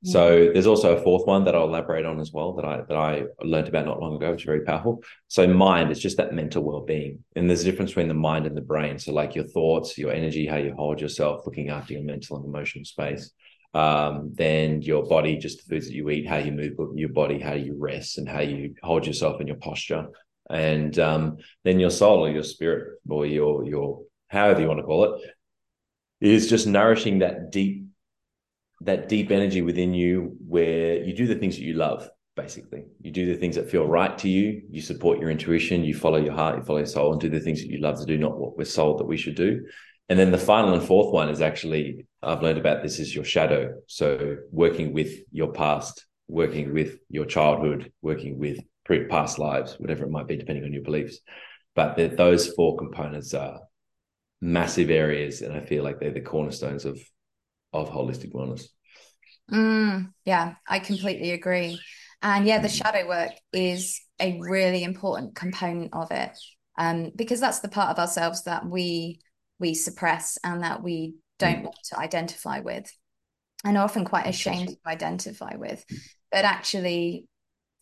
So 0.04 0.50
there's 0.52 0.66
also 0.66 0.96
a 0.96 1.02
fourth 1.02 1.26
one 1.26 1.44
that 1.44 1.54
I'll 1.54 1.64
elaborate 1.64 2.04
on 2.04 2.20
as 2.20 2.30
well 2.30 2.52
that 2.54 2.64
I 2.64 2.82
that 2.88 2.96
I 2.96 3.24
learned 3.42 3.68
about 3.68 3.86
not 3.86 4.00
long 4.00 4.16
ago, 4.16 4.32
which 4.32 4.42
is 4.42 4.46
very 4.46 4.64
powerful. 4.64 5.02
So 5.28 5.46
mind 5.46 5.90
is 5.90 5.98
just 5.98 6.18
that 6.18 6.34
mental 6.34 6.62
well-being. 6.62 7.24
And 7.36 7.48
there's 7.48 7.62
a 7.62 7.64
difference 7.64 7.92
between 7.92 8.08
the 8.08 8.14
mind 8.14 8.46
and 8.46 8.56
the 8.56 8.60
brain. 8.60 8.98
So 8.98 9.12
like 9.12 9.34
your 9.34 9.46
thoughts, 9.46 9.96
your 9.96 10.12
energy, 10.12 10.46
how 10.46 10.56
you 10.56 10.74
hold 10.76 11.00
yourself, 11.00 11.46
looking 11.46 11.70
after 11.70 11.94
your 11.94 12.02
mental 12.02 12.36
and 12.36 12.44
emotional 12.44 12.84
space. 12.84 13.30
Um, 13.72 14.32
then 14.34 14.82
your 14.82 15.04
body, 15.06 15.36
just 15.36 15.58
the 15.58 15.74
foods 15.74 15.86
that 15.86 15.94
you 15.94 16.08
eat, 16.10 16.28
how 16.28 16.36
you 16.36 16.52
move 16.52 16.74
your 16.94 17.08
body, 17.08 17.40
how 17.40 17.54
you 17.54 17.74
rest, 17.76 18.18
and 18.18 18.28
how 18.28 18.40
you 18.40 18.74
hold 18.82 19.06
yourself 19.06 19.40
in 19.40 19.46
your 19.46 19.56
posture. 19.56 20.06
And 20.50 20.96
um, 20.98 21.38
then 21.64 21.80
your 21.80 21.90
soul 21.90 22.26
or 22.26 22.30
your 22.30 22.44
spirit 22.44 22.98
or 23.08 23.24
your 23.26 23.64
your 23.66 24.02
however 24.28 24.60
you 24.60 24.68
want 24.68 24.80
to 24.80 24.84
call 24.84 25.14
it 25.14 25.22
is 26.20 26.48
just 26.48 26.66
nourishing 26.66 27.20
that 27.20 27.50
deep 27.50 27.83
that 28.80 29.08
deep 29.08 29.30
energy 29.30 29.62
within 29.62 29.94
you 29.94 30.36
where 30.46 31.02
you 31.02 31.14
do 31.14 31.26
the 31.26 31.36
things 31.36 31.56
that 31.56 31.62
you 31.62 31.74
love 31.74 32.08
basically. 32.36 32.84
You 33.00 33.12
do 33.12 33.26
the 33.26 33.36
things 33.36 33.54
that 33.56 33.70
feel 33.70 33.86
right 33.86 34.16
to 34.18 34.28
you. 34.28 34.62
You 34.68 34.82
support 34.82 35.20
your 35.20 35.30
intuition. 35.30 35.84
You 35.84 35.94
follow 35.94 36.18
your 36.18 36.34
heart. 36.34 36.56
You 36.56 36.64
follow 36.64 36.78
your 36.78 36.86
soul 36.86 37.12
and 37.12 37.20
do 37.20 37.28
the 37.28 37.40
things 37.40 37.60
that 37.60 37.70
you 37.70 37.78
love 37.78 37.98
to 38.00 38.06
do 38.06 38.18
not 38.18 38.36
what 38.38 38.56
we're 38.56 38.64
sold 38.64 38.98
that 38.98 39.04
we 39.06 39.16
should 39.16 39.36
do. 39.36 39.64
And 40.08 40.18
then 40.18 40.32
the 40.32 40.38
final 40.38 40.74
and 40.74 40.82
fourth 40.82 41.12
one 41.12 41.30
is 41.30 41.40
actually 41.40 42.06
i've 42.22 42.42
learned 42.42 42.58
about 42.58 42.82
this 42.82 42.98
is 42.98 43.14
your 43.14 43.24
shadow. 43.24 43.74
So 43.86 44.36
working 44.50 44.92
with 44.92 45.12
your 45.30 45.52
past 45.52 46.06
working 46.26 46.72
with 46.72 46.98
your 47.10 47.26
childhood 47.26 47.92
working 48.00 48.38
with 48.38 48.58
past 49.10 49.38
lives 49.38 49.74
whatever 49.78 50.04
it 50.04 50.10
might 50.10 50.26
be 50.26 50.36
depending 50.36 50.64
on 50.64 50.72
your 50.72 50.82
beliefs. 50.82 51.20
But 51.74 52.16
those 52.16 52.48
four 52.48 52.76
components 52.76 53.34
are 53.34 53.60
massive 54.40 54.90
areas 54.90 55.40
and 55.40 55.54
i 55.54 55.60
feel 55.60 55.82
like 55.82 55.98
they're 55.98 56.12
the 56.12 56.20
cornerstones 56.20 56.84
of 56.84 57.00
of 57.74 57.90
holistic 57.90 58.32
wellness. 58.32 58.68
Mm, 59.50 60.12
yeah, 60.24 60.54
I 60.66 60.78
completely 60.78 61.32
agree. 61.32 61.78
And 62.22 62.46
yeah, 62.46 62.60
the 62.60 62.68
mm. 62.68 62.82
shadow 62.82 63.06
work 63.06 63.32
is 63.52 64.00
a 64.20 64.38
really 64.40 64.84
important 64.84 65.34
component 65.34 65.92
of 65.92 66.10
it 66.10 66.30
um, 66.78 67.12
because 67.14 67.40
that's 67.40 67.60
the 67.60 67.68
part 67.68 67.90
of 67.90 67.98
ourselves 67.98 68.44
that 68.44 68.66
we 68.66 69.20
we 69.60 69.74
suppress 69.74 70.38
and 70.42 70.62
that 70.62 70.82
we 70.82 71.16
don't 71.38 71.60
mm. 71.60 71.64
want 71.64 71.78
to 71.84 71.98
identify 71.98 72.60
with 72.60 72.90
and 73.64 73.76
are 73.76 73.84
often 73.84 74.04
quite 74.04 74.26
ashamed 74.26 74.68
to 74.68 74.76
identify 74.86 75.56
with. 75.56 75.84
But 76.32 76.44
actually, 76.44 77.26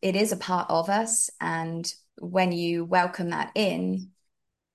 it 0.00 0.16
is 0.16 0.32
a 0.32 0.36
part 0.36 0.68
of 0.68 0.90
us. 0.90 1.30
And 1.40 1.90
when 2.18 2.52
you 2.52 2.84
welcome 2.84 3.30
that 3.30 3.52
in, 3.54 4.10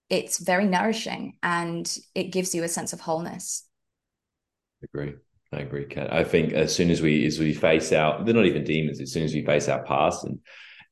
it's 0.10 0.40
very 0.40 0.66
nourishing 0.66 1.38
and 1.44 1.98
it 2.16 2.32
gives 2.32 2.56
you 2.56 2.64
a 2.64 2.70
sense 2.70 2.94
of 2.94 3.02
wholeness 3.02 3.67
agree. 4.84 5.16
I 5.54 5.60
agree, 5.60 5.86
Kat. 5.86 6.12
I 6.12 6.24
think 6.24 6.54
as 6.54 6.76
soon 6.76 6.90
as 6.90 7.02
we 7.02 7.26
as 7.26 7.40
we 7.40 7.54
face 7.54 7.94
our 7.94 8.24
they're 8.24 8.34
not 8.34 8.46
even 8.46 8.64
demons, 8.64 9.00
as 9.00 9.14
soon 9.14 9.24
as 9.24 9.34
we 9.34 9.46
face 9.46 9.70
our 9.70 9.84
past 9.84 10.26
and 10.26 10.40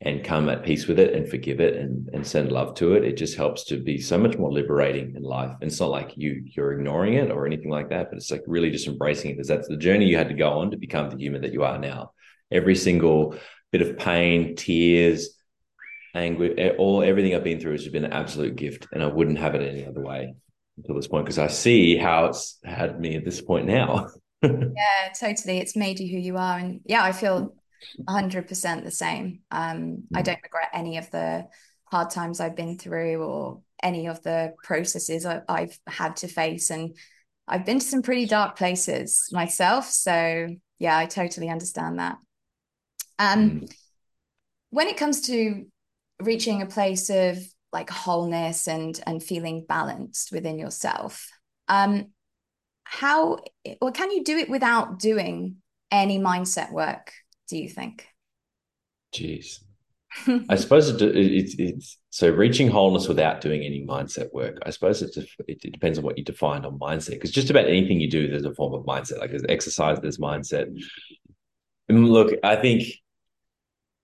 and 0.01 0.23
come 0.23 0.49
at 0.49 0.63
peace 0.63 0.87
with 0.87 0.99
it 0.99 1.13
and 1.13 1.27
forgive 1.27 1.61
it 1.61 1.75
and, 1.75 2.09
and 2.09 2.27
send 2.27 2.51
love 2.51 2.75
to 2.75 2.93
it, 2.93 3.05
it 3.05 3.15
just 3.17 3.37
helps 3.37 3.63
to 3.63 3.81
be 3.81 3.97
so 3.97 4.17
much 4.17 4.37
more 4.37 4.51
liberating 4.51 5.15
in 5.15 5.23
life. 5.23 5.51
And 5.61 5.69
it's 5.71 5.79
not 5.79 5.89
like 5.89 6.13
you 6.15 6.43
you're 6.45 6.73
ignoring 6.73 7.15
it 7.15 7.31
or 7.31 7.45
anything 7.45 7.69
like 7.69 7.89
that, 7.89 8.09
but 8.09 8.17
it's 8.17 8.31
like 8.31 8.43
really 8.47 8.71
just 8.71 8.87
embracing 8.87 9.31
it 9.31 9.33
because 9.35 9.47
that's 9.47 9.67
the 9.67 9.77
journey 9.77 10.05
you 10.05 10.17
had 10.17 10.29
to 10.29 10.35
go 10.35 10.59
on 10.59 10.71
to 10.71 10.77
become 10.77 11.09
the 11.09 11.17
human 11.17 11.41
that 11.41 11.53
you 11.53 11.63
are 11.63 11.77
now. 11.77 12.11
Every 12.51 12.75
single 12.75 13.37
bit 13.71 13.81
of 13.81 13.97
pain, 13.97 14.55
tears, 14.55 15.29
anger, 16.13 16.75
all 16.77 17.03
everything 17.03 17.35
I've 17.35 17.43
been 17.43 17.59
through 17.59 17.73
has 17.73 17.87
been 17.89 18.05
an 18.05 18.13
absolute 18.13 18.55
gift, 18.55 18.87
and 18.93 19.03
I 19.03 19.07
wouldn't 19.07 19.39
have 19.39 19.55
it 19.55 19.67
any 19.67 19.85
other 19.85 20.01
way 20.01 20.35
until 20.77 20.95
this 20.95 21.07
point 21.07 21.25
because 21.25 21.39
I 21.39 21.47
see 21.47 21.97
how 21.97 22.25
it's 22.25 22.59
had 22.63 22.99
me 22.99 23.15
at 23.15 23.25
this 23.25 23.41
point 23.41 23.65
now. 23.65 24.07
yeah, 24.43 25.13
totally. 25.19 25.59
It's 25.59 25.75
made 25.75 25.99
you 25.99 26.11
who 26.11 26.21
you 26.21 26.37
are. 26.37 26.57
And 26.57 26.81
yeah, 26.85 27.03
I 27.03 27.11
feel 27.11 27.55
100% 28.07 28.83
the 28.83 28.91
same. 28.91 29.39
Um, 29.51 30.03
I 30.13 30.21
mm. 30.21 30.25
don't 30.25 30.43
regret 30.43 30.69
any 30.73 30.97
of 30.97 31.09
the 31.11 31.47
hard 31.85 32.09
times 32.09 32.39
I've 32.39 32.55
been 32.55 32.77
through 32.77 33.23
or 33.23 33.61
any 33.81 34.07
of 34.07 34.21
the 34.23 34.53
processes 34.63 35.25
I, 35.25 35.41
I've 35.47 35.77
had 35.87 36.17
to 36.17 36.27
face. 36.27 36.69
And 36.69 36.95
I've 37.47 37.65
been 37.65 37.79
to 37.79 37.85
some 37.85 38.01
pretty 38.01 38.25
dark 38.25 38.57
places 38.57 39.29
myself. 39.31 39.89
So 39.89 40.47
yeah, 40.79 40.97
I 40.97 41.05
totally 41.05 41.49
understand 41.49 41.99
that. 41.99 42.17
Um, 43.17 43.51
mm. 43.51 43.75
When 44.71 44.87
it 44.87 44.97
comes 44.97 45.21
to 45.27 45.65
reaching 46.19 46.61
a 46.61 46.65
place 46.65 47.09
of 47.09 47.37
like 47.75 47.89
wholeness 47.89 48.69
and 48.69 48.99
and 49.05 49.21
feeling 49.21 49.65
balanced 49.67 50.31
within 50.31 50.57
yourself. 50.57 51.29
Um, 51.67 52.13
how 52.85 53.39
or 53.81 53.91
can 53.91 54.11
you 54.11 54.23
do 54.23 54.37
it 54.37 54.49
without 54.49 54.97
doing 54.97 55.57
any 55.91 56.17
mindset 56.17 56.71
work? 56.71 57.11
Do 57.49 57.57
you 57.57 57.67
think? 57.67 58.07
Jeez, 59.13 59.59
I 60.49 60.55
suppose 60.55 60.89
it, 60.89 61.01
it, 61.01 61.59
it's 61.59 61.97
so 62.11 62.29
reaching 62.29 62.69
wholeness 62.69 63.09
without 63.09 63.41
doing 63.41 63.63
any 63.63 63.85
mindset 63.85 64.31
work. 64.31 64.57
I 64.65 64.69
suppose 64.69 65.01
it, 65.01 65.13
it 65.45 65.73
depends 65.73 65.97
on 65.97 66.05
what 66.05 66.17
you 66.17 66.23
define 66.23 66.63
on 66.63 66.79
mindset 66.79 67.11
because 67.11 67.31
just 67.31 67.49
about 67.49 67.65
anything 67.65 67.99
you 67.99 68.09
do, 68.09 68.29
there's 68.29 68.45
a 68.45 68.55
form 68.55 68.73
of 68.73 68.85
mindset. 68.85 69.19
Like 69.19 69.31
there's 69.31 69.45
exercise, 69.49 69.99
there's 69.99 70.17
mindset. 70.17 70.73
And 71.89 72.07
look, 72.07 72.31
I 72.41 72.55
think 72.55 72.83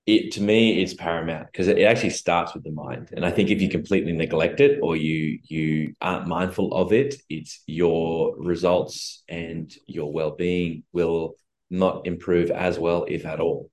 it 0.08 0.31
to 0.31 0.41
me 0.41 0.81
it's 0.81 0.93
paramount 0.93 1.48
because 1.51 1.67
it 1.67 1.79
actually 1.81 2.10
starts 2.10 2.53
with 2.53 2.63
the 2.63 2.72
mind. 2.72 3.10
And 3.15 3.25
i 3.25 3.31
think 3.31 3.50
if 3.50 3.62
you 3.62 3.70
completely 3.70 4.13
neglect 4.13 4.60
it 4.60 4.79
or 4.81 4.96
you 4.96 5.39
you 5.43 5.93
aren't 6.01 6.27
mindful 6.27 6.74
of 6.74 6.91
it 6.91 7.15
it's 7.29 7.62
your 7.67 8.36
results 8.38 9.24
and 9.29 9.72
your 9.86 10.12
well-being 10.12 10.84
will 10.91 11.36
not 11.70 12.08
improve 12.08 12.51
as 12.51 12.79
well 12.79 13.05
if 13.08 13.25
at 13.25 13.39
all 13.39 13.70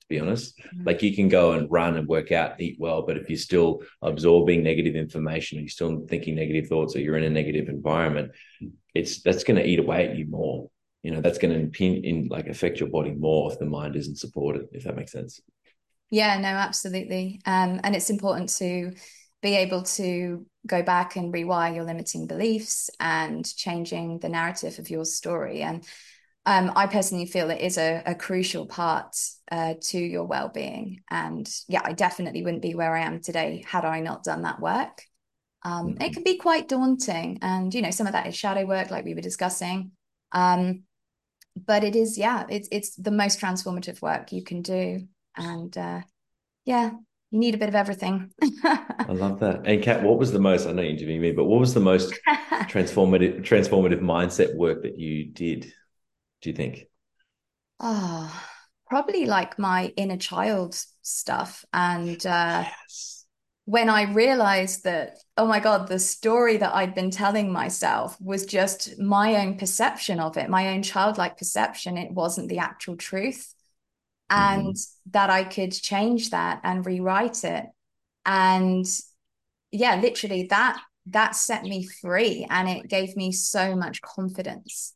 to 0.00 0.06
be 0.08 0.18
honest. 0.18 0.58
Mm-hmm. 0.58 0.84
like 0.84 1.02
you 1.02 1.14
can 1.14 1.28
go 1.28 1.52
and 1.52 1.70
run 1.70 1.96
and 1.96 2.08
work 2.08 2.32
out 2.32 2.60
eat 2.60 2.76
well 2.80 3.02
but 3.02 3.16
if 3.16 3.30
you're 3.30 3.38
still 3.38 3.82
absorbing 4.02 4.64
negative 4.64 4.96
information 4.96 5.60
you're 5.60 5.68
still 5.68 6.04
thinking 6.08 6.34
negative 6.34 6.66
thoughts 6.66 6.96
or 6.96 7.00
you're 7.00 7.16
in 7.16 7.24
a 7.24 7.30
negative 7.30 7.68
environment 7.68 8.32
it's 8.94 9.22
that's 9.22 9.44
going 9.44 9.56
to 9.56 9.66
eat 9.66 9.78
away 9.78 10.08
at 10.08 10.16
you 10.16 10.26
more 10.26 10.68
you 11.02 11.10
know 11.10 11.20
that's 11.20 11.38
going 11.38 11.52
to 11.52 11.60
impin, 11.60 12.04
in 12.04 12.28
like 12.28 12.46
affect 12.46 12.80
your 12.80 12.88
body 12.88 13.12
more 13.12 13.52
if 13.52 13.58
the 13.58 13.66
mind 13.66 13.96
isn't 13.96 14.18
supported 14.18 14.66
if 14.72 14.84
that 14.84 14.96
makes 14.96 15.12
sense 15.12 15.40
yeah 16.10 16.38
no 16.38 16.48
absolutely 16.48 17.40
um, 17.46 17.80
and 17.84 17.94
it's 17.94 18.10
important 18.10 18.48
to 18.48 18.92
be 19.42 19.56
able 19.56 19.82
to 19.82 20.46
go 20.66 20.82
back 20.82 21.16
and 21.16 21.34
rewire 21.34 21.74
your 21.74 21.84
limiting 21.84 22.26
beliefs 22.26 22.88
and 23.00 23.44
changing 23.56 24.20
the 24.20 24.28
narrative 24.28 24.78
of 24.78 24.90
your 24.90 25.04
story 25.04 25.62
and 25.62 25.84
um, 26.44 26.72
I 26.74 26.86
personally 26.86 27.26
feel 27.26 27.50
it 27.50 27.60
is 27.60 27.78
a, 27.78 28.02
a 28.04 28.14
crucial 28.14 28.66
part 28.66 29.14
uh, 29.50 29.74
to 29.80 29.98
your 29.98 30.24
well-being, 30.24 31.02
and 31.08 31.48
yeah, 31.68 31.82
I 31.84 31.92
definitely 31.92 32.42
wouldn't 32.42 32.62
be 32.62 32.74
where 32.74 32.96
I 32.96 33.02
am 33.02 33.20
today 33.20 33.64
had 33.64 33.84
I 33.84 34.00
not 34.00 34.24
done 34.24 34.42
that 34.42 34.58
work. 34.58 35.04
Um, 35.62 35.90
mm-hmm. 35.90 36.02
It 36.02 36.12
can 36.14 36.24
be 36.24 36.38
quite 36.38 36.68
daunting, 36.68 37.38
and 37.42 37.72
you 37.72 37.80
know, 37.80 37.92
some 37.92 38.08
of 38.08 38.14
that 38.14 38.26
is 38.26 38.34
shadow 38.34 38.66
work, 38.66 38.90
like 38.90 39.04
we 39.04 39.14
were 39.14 39.20
discussing. 39.20 39.92
Um, 40.32 40.82
but 41.56 41.84
it 41.84 41.96
is 41.96 42.18
yeah 42.18 42.46
it's 42.48 42.68
it's 42.72 42.94
the 42.96 43.10
most 43.10 43.40
transformative 43.40 44.00
work 44.02 44.32
you 44.32 44.42
can 44.42 44.62
do. 44.62 45.06
And 45.36 45.76
uh 45.76 46.02
yeah 46.64 46.90
you 47.30 47.38
need 47.38 47.54
a 47.54 47.58
bit 47.58 47.68
of 47.68 47.74
everything. 47.74 48.30
I 48.42 49.06
love 49.08 49.40
that. 49.40 49.66
And 49.66 49.82
kat 49.82 50.02
what 50.02 50.18
was 50.18 50.32
the 50.32 50.38
most 50.38 50.66
i 50.66 50.72
know 50.72 50.82
you're 50.82 50.92
interviewing 50.92 51.22
me 51.22 51.32
but 51.32 51.44
what 51.44 51.60
was 51.60 51.74
the 51.74 51.80
most 51.80 52.12
transformative 52.68 53.42
transformative 53.42 54.00
mindset 54.00 54.54
work 54.54 54.82
that 54.82 54.98
you 54.98 55.26
did 55.26 55.72
do 56.40 56.50
you 56.50 56.56
think? 56.56 56.86
Oh 57.80 58.48
probably 58.92 59.24
like 59.24 59.58
my 59.58 59.90
inner 59.96 60.18
child 60.18 60.78
stuff 61.00 61.64
and 61.72 62.26
uh 62.26 62.62
yes 62.62 63.21
when 63.64 63.88
I 63.88 64.12
realized 64.12 64.84
that, 64.84 65.18
oh 65.36 65.46
my 65.46 65.60
God, 65.60 65.86
the 65.86 65.98
story 65.98 66.56
that 66.56 66.74
I'd 66.74 66.94
been 66.94 67.10
telling 67.10 67.52
myself 67.52 68.20
was 68.20 68.44
just 68.44 68.98
my 68.98 69.36
own 69.36 69.56
perception 69.56 70.18
of 70.18 70.36
it, 70.36 70.50
my 70.50 70.70
own 70.70 70.82
childlike 70.82 71.38
perception. 71.38 71.96
It 71.96 72.12
wasn't 72.12 72.48
the 72.48 72.58
actual 72.58 72.96
truth. 72.96 73.54
Mm-hmm. 74.30 74.60
And 74.60 74.76
that 75.12 75.30
I 75.30 75.44
could 75.44 75.72
change 75.72 76.30
that 76.30 76.60
and 76.64 76.84
rewrite 76.84 77.44
it. 77.44 77.66
And 78.26 78.86
yeah, 79.70 79.96
literally 80.00 80.46
that 80.50 80.80
that 81.06 81.34
set 81.34 81.64
me 81.64 81.84
free 81.84 82.46
and 82.48 82.68
it 82.68 82.88
gave 82.88 83.16
me 83.16 83.32
so 83.32 83.74
much 83.74 84.00
confidence 84.02 84.94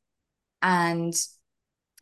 and 0.63 1.15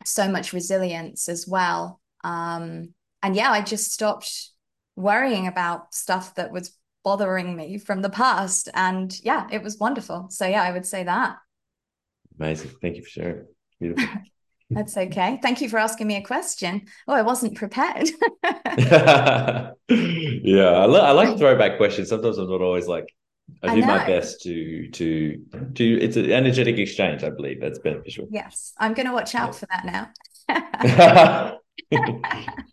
so 0.03 0.29
much 0.29 0.53
resilience 0.53 1.27
as 1.27 1.47
well. 1.47 2.01
Um, 2.23 2.93
and 3.23 3.35
yeah, 3.35 3.51
I 3.51 3.61
just 3.61 3.91
stopped 3.91 4.51
worrying 4.95 5.47
about 5.47 5.93
stuff 5.93 6.35
that 6.35 6.51
was 6.51 6.75
bothering 7.03 7.55
me 7.55 7.77
from 7.77 8.01
the 8.01 8.09
past. 8.09 8.69
And 8.73 9.17
yeah, 9.23 9.47
it 9.51 9.61
was 9.63 9.77
wonderful. 9.77 10.27
So 10.29 10.45
yeah, 10.45 10.63
I 10.63 10.71
would 10.71 10.85
say 10.85 11.03
that. 11.03 11.37
Amazing. 12.39 12.71
Thank 12.81 12.97
you 12.97 13.03
for 13.03 13.09
sharing. 13.09 13.45
Beautiful. 13.79 14.21
That's 14.71 14.97
okay. 14.97 15.39
Thank 15.43 15.61
you 15.61 15.69
for 15.69 15.77
asking 15.77 16.07
me 16.07 16.15
a 16.15 16.23
question. 16.23 16.87
Oh, 17.07 17.13
I 17.13 17.21
wasn't 17.21 17.55
prepared. 17.55 18.09
yeah, 18.43 19.71
I, 19.87 20.85
I 20.85 21.11
like 21.11 21.37
throwback 21.37 21.77
questions. 21.77 22.09
Sometimes 22.09 22.39
I'm 22.39 22.49
not 22.49 22.61
always 22.61 22.87
like 22.87 23.13
I, 23.61 23.67
I 23.67 23.75
do 23.75 23.81
know. 23.81 23.87
my 23.87 24.07
best 24.07 24.41
to 24.41 24.89
to 24.89 25.39
to. 25.75 25.99
It's 26.01 26.17
an 26.17 26.31
energetic 26.31 26.79
exchange. 26.79 27.23
I 27.23 27.29
believe 27.29 27.61
that's 27.61 27.77
beneficial. 27.77 28.27
Yes, 28.31 28.73
I'm 28.79 28.95
going 28.95 29.05
to 29.05 29.13
watch 29.13 29.35
out 29.35 29.49
yeah. 29.49 29.51
for 29.51 29.67
that 29.67 30.09
now. 30.49 31.59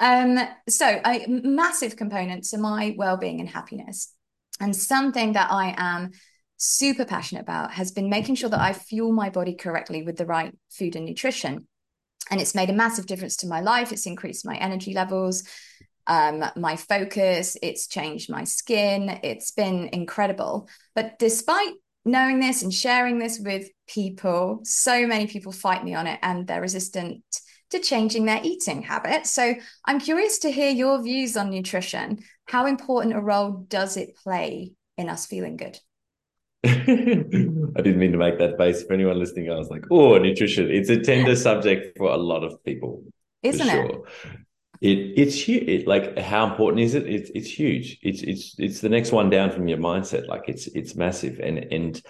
Um, 0.00 0.38
so 0.68 1.00
a 1.06 1.26
massive 1.28 1.94
component 1.94 2.44
to 2.44 2.58
my 2.58 2.94
well-being 2.96 3.38
and 3.38 3.48
happiness, 3.48 4.12
and 4.58 4.74
something 4.74 5.34
that 5.34 5.52
I 5.52 5.74
am 5.76 6.10
super 6.56 7.04
passionate 7.04 7.42
about 7.42 7.72
has 7.72 7.92
been 7.92 8.10
making 8.10 8.34
sure 8.34 8.50
that 8.50 8.60
I 8.60 8.72
fuel 8.72 9.12
my 9.12 9.30
body 9.30 9.54
correctly 9.54 10.02
with 10.02 10.16
the 10.16 10.26
right 10.26 10.54
food 10.70 10.96
and 10.96 11.04
nutrition. 11.04 11.66
And 12.30 12.40
it's 12.40 12.54
made 12.54 12.70
a 12.70 12.74
massive 12.74 13.06
difference 13.06 13.36
to 13.38 13.46
my 13.46 13.60
life. 13.60 13.92
It's 13.92 14.06
increased 14.06 14.46
my 14.46 14.56
energy 14.56 14.94
levels, 14.94 15.42
um, 16.06 16.44
my 16.56 16.76
focus, 16.76 17.56
it's 17.62 17.88
changed 17.88 18.30
my 18.30 18.44
skin. 18.44 19.20
It's 19.22 19.52
been 19.52 19.88
incredible. 19.92 20.68
But 20.94 21.18
despite 21.18 21.74
knowing 22.04 22.40
this 22.40 22.62
and 22.62 22.72
sharing 22.72 23.18
this 23.18 23.38
with 23.38 23.68
people, 23.86 24.60
so 24.64 25.06
many 25.06 25.26
people 25.26 25.52
fight 25.52 25.84
me 25.84 25.94
on 25.94 26.06
it 26.06 26.18
and 26.22 26.46
they're 26.46 26.60
resistant 26.60 27.22
to 27.70 27.78
changing 27.78 28.24
their 28.24 28.40
eating 28.42 28.82
habits. 28.82 29.30
So 29.32 29.54
I'm 29.84 30.00
curious 30.00 30.38
to 30.40 30.52
hear 30.52 30.70
your 30.70 31.02
views 31.02 31.36
on 31.36 31.50
nutrition. 31.50 32.20
How 32.46 32.66
important 32.66 33.16
a 33.16 33.20
role 33.20 33.64
does 33.68 33.96
it 33.96 34.16
play 34.16 34.72
in 34.96 35.08
us 35.08 35.26
feeling 35.26 35.56
good? 35.56 35.78
I 36.64 36.68
didn't 36.74 37.98
mean 37.98 38.12
to 38.12 38.18
make 38.18 38.38
that 38.38 38.58
face 38.58 38.82
for 38.82 38.92
anyone 38.92 39.18
listening. 39.18 39.50
I 39.50 39.54
was 39.54 39.70
like, 39.70 39.84
oh, 39.90 40.18
nutrition. 40.18 40.70
It's 40.70 40.90
a 40.90 41.00
tender 41.00 41.36
subject 41.48 41.96
for 41.96 42.10
a 42.10 42.16
lot 42.16 42.44
of 42.44 42.62
people. 42.64 43.04
Isn't 43.42 43.68
sure. 43.68 43.86
it? 43.86 44.00
It 44.82 45.12
it's 45.16 45.34
huge. 45.34 45.68
It, 45.68 45.86
like 45.86 46.18
how 46.18 46.50
important 46.50 46.82
is 46.82 46.94
it? 46.94 47.06
It's 47.06 47.30
it's 47.34 47.48
huge. 47.48 47.98
It's 48.02 48.22
it's 48.22 48.54
it's 48.58 48.80
the 48.80 48.88
next 48.88 49.12
one 49.12 49.30
down 49.30 49.50
from 49.50 49.68
your 49.68 49.78
mindset. 49.78 50.26
Like 50.26 50.44
it's 50.48 50.66
it's 50.68 50.94
massive. 50.94 51.38
And 51.38 51.58
and 51.70 52.02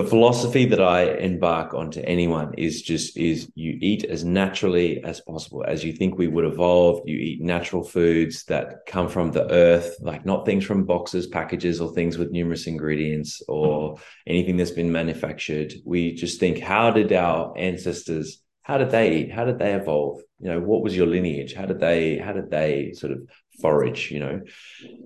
the 0.00 0.08
philosophy 0.08 0.64
that 0.64 0.80
I 0.80 1.02
embark 1.16 1.74
onto 1.74 2.00
anyone 2.00 2.54
is 2.56 2.80
just 2.80 3.18
is 3.18 3.50
you 3.54 3.76
eat 3.82 4.04
as 4.04 4.24
naturally 4.24 5.04
as 5.04 5.20
possible 5.20 5.62
as 5.68 5.84
you 5.84 5.92
think 5.92 6.16
we 6.16 6.26
would 6.26 6.46
evolve. 6.46 7.02
You 7.06 7.18
eat 7.18 7.42
natural 7.42 7.84
foods 7.84 8.44
that 8.44 8.86
come 8.86 9.10
from 9.10 9.30
the 9.30 9.50
earth, 9.50 9.96
like 10.00 10.24
not 10.24 10.46
things 10.46 10.64
from 10.64 10.84
boxes, 10.84 11.26
packages, 11.26 11.82
or 11.82 11.92
things 11.92 12.16
with 12.16 12.30
numerous 12.30 12.66
ingredients 12.66 13.42
or 13.46 13.98
anything 14.26 14.56
that's 14.56 14.70
been 14.70 14.90
manufactured. 14.90 15.74
We 15.84 16.14
just 16.14 16.40
think, 16.40 16.60
how 16.60 16.92
did 16.92 17.12
our 17.12 17.52
ancestors, 17.58 18.42
how 18.62 18.78
did 18.78 18.90
they 18.90 19.16
eat? 19.16 19.32
How 19.32 19.44
did 19.44 19.58
they 19.58 19.74
evolve? 19.74 20.20
You 20.38 20.50
know, 20.50 20.60
what 20.60 20.82
was 20.82 20.96
your 20.96 21.06
lineage? 21.06 21.54
How 21.54 21.66
did 21.66 21.80
they, 21.80 22.18
how 22.18 22.32
did 22.32 22.50
they 22.50 22.92
sort 22.94 23.12
of 23.12 23.28
forage, 23.60 24.10
you 24.10 24.20
know, 24.20 24.40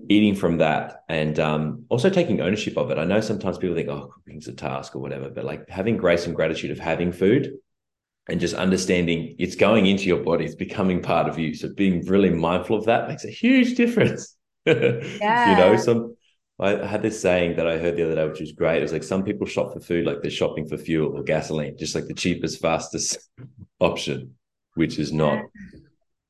eating 0.09 0.35
from 0.35 0.57
that 0.57 1.03
and 1.09 1.39
um, 1.39 1.85
also 1.89 2.09
taking 2.09 2.41
ownership 2.41 2.77
of 2.77 2.91
it. 2.91 2.97
I 2.97 3.03
know 3.03 3.21
sometimes 3.21 3.57
people 3.57 3.75
think, 3.75 3.89
oh, 3.89 4.11
cooking's 4.13 4.47
a 4.47 4.53
task 4.53 4.95
or 4.95 4.99
whatever, 4.99 5.29
but 5.29 5.45
like 5.45 5.69
having 5.69 5.97
grace 5.97 6.25
and 6.25 6.35
gratitude 6.35 6.71
of 6.71 6.79
having 6.79 7.11
food 7.11 7.53
and 8.27 8.39
just 8.39 8.55
understanding 8.55 9.35
it's 9.37 9.55
going 9.55 9.85
into 9.85 10.05
your 10.05 10.23
body, 10.23 10.45
it's 10.45 10.55
becoming 10.55 11.01
part 11.01 11.29
of 11.29 11.37
you. 11.37 11.53
So 11.53 11.73
being 11.73 12.05
really 12.05 12.29
mindful 12.29 12.77
of 12.77 12.85
that 12.85 13.07
makes 13.07 13.25
a 13.25 13.29
huge 13.29 13.75
difference. 13.75 14.35
Yeah. 14.65 14.71
you 15.51 15.57
know, 15.57 15.77
some 15.77 16.14
I 16.59 16.85
had 16.85 17.01
this 17.01 17.21
saying 17.21 17.57
that 17.57 17.67
I 17.67 17.77
heard 17.77 17.97
the 17.97 18.05
other 18.05 18.15
day, 18.15 18.27
which 18.27 18.39
was 18.39 18.53
great. 18.53 18.79
It 18.79 18.83
was 18.83 18.93
like 18.93 19.03
some 19.03 19.23
people 19.23 19.45
shop 19.45 19.73
for 19.73 19.81
food 19.81 20.05
like 20.05 20.21
they're 20.21 20.31
shopping 20.31 20.67
for 20.67 20.77
fuel 20.77 21.17
or 21.17 21.23
gasoline, 21.23 21.77
just 21.77 21.95
like 21.95 22.07
the 22.07 22.13
cheapest, 22.13 22.61
fastest 22.61 23.17
option, 23.79 24.35
which 24.75 24.97
is 24.97 25.11
not 25.11 25.43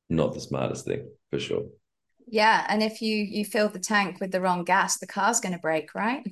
not 0.08 0.34
the 0.34 0.40
smartest 0.40 0.84
thing 0.84 1.08
for 1.30 1.38
sure. 1.38 1.64
Yeah, 2.28 2.66
and 2.68 2.82
if 2.82 3.00
you 3.00 3.16
you 3.16 3.44
fill 3.44 3.68
the 3.68 3.78
tank 3.78 4.20
with 4.20 4.32
the 4.32 4.40
wrong 4.40 4.64
gas, 4.64 4.98
the 4.98 5.06
car's 5.06 5.38
going 5.38 5.52
to 5.52 5.60
break, 5.60 5.94
right? 5.94 6.26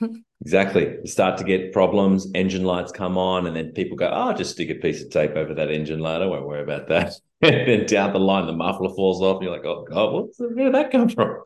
exactly. 0.40 0.98
You 1.02 1.06
start 1.06 1.38
to 1.38 1.44
get 1.44 1.72
problems. 1.72 2.28
Engine 2.36 2.62
lights 2.62 2.92
come 2.92 3.18
on, 3.18 3.48
and 3.48 3.56
then 3.56 3.72
people 3.72 3.96
go, 3.96 4.08
"Oh, 4.12 4.32
just 4.32 4.52
stick 4.52 4.70
a 4.70 4.76
piece 4.76 5.02
of 5.02 5.10
tape 5.10 5.32
over 5.32 5.52
that 5.54 5.72
engine 5.72 5.98
light. 5.98 6.22
I 6.22 6.26
won't 6.26 6.46
worry 6.46 6.62
about 6.62 6.86
that." 6.88 7.14
and 7.42 7.68
then 7.68 7.86
down 7.86 8.12
the 8.12 8.20
line, 8.20 8.46
the 8.46 8.52
muffler 8.52 8.94
falls 8.94 9.20
off. 9.22 9.38
And 9.38 9.44
you're 9.44 9.56
like, 9.56 9.66
"Oh 9.66 9.84
God, 9.90 10.12
what's 10.12 10.38
where 10.38 10.70
did 10.70 10.74
that 10.74 10.92
come 10.92 11.08
from?" 11.08 11.42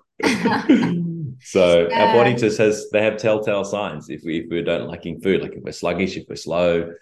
So 1.41 1.89
yeah. 1.89 2.05
our 2.05 2.15
body 2.15 2.35
just 2.35 2.59
has 2.59 2.89
they 2.91 3.03
have 3.03 3.17
telltale 3.17 3.65
signs 3.65 4.09
if 4.09 4.23
we 4.25 4.41
if 4.41 4.47
we're 4.51 4.65
don't 4.65 4.89
liking 4.89 5.21
food, 5.21 5.43
like 5.43 5.53
if 5.53 5.63
we're 5.63 5.73
sluggish, 5.73 6.17
if 6.17 6.25
we're 6.29 6.37
slow, 6.37 6.93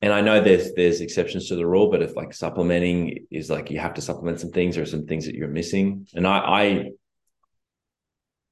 and 0.00 0.12
I 0.12 0.20
know 0.20 0.40
there's 0.40 0.72
there's 0.74 1.00
exceptions 1.00 1.48
to 1.48 1.56
the 1.56 1.66
rule, 1.66 1.90
but 1.90 2.02
if 2.02 2.14
like 2.14 2.32
supplementing 2.32 3.26
is 3.30 3.50
like 3.50 3.70
you 3.70 3.80
have 3.80 3.94
to 3.94 4.00
supplement 4.00 4.40
some 4.40 4.52
things 4.52 4.78
or 4.78 4.86
some 4.86 5.06
things 5.06 5.26
that 5.26 5.34
you're 5.34 5.48
missing, 5.48 6.06
and 6.14 6.26
I, 6.26 6.38
I 6.38 6.90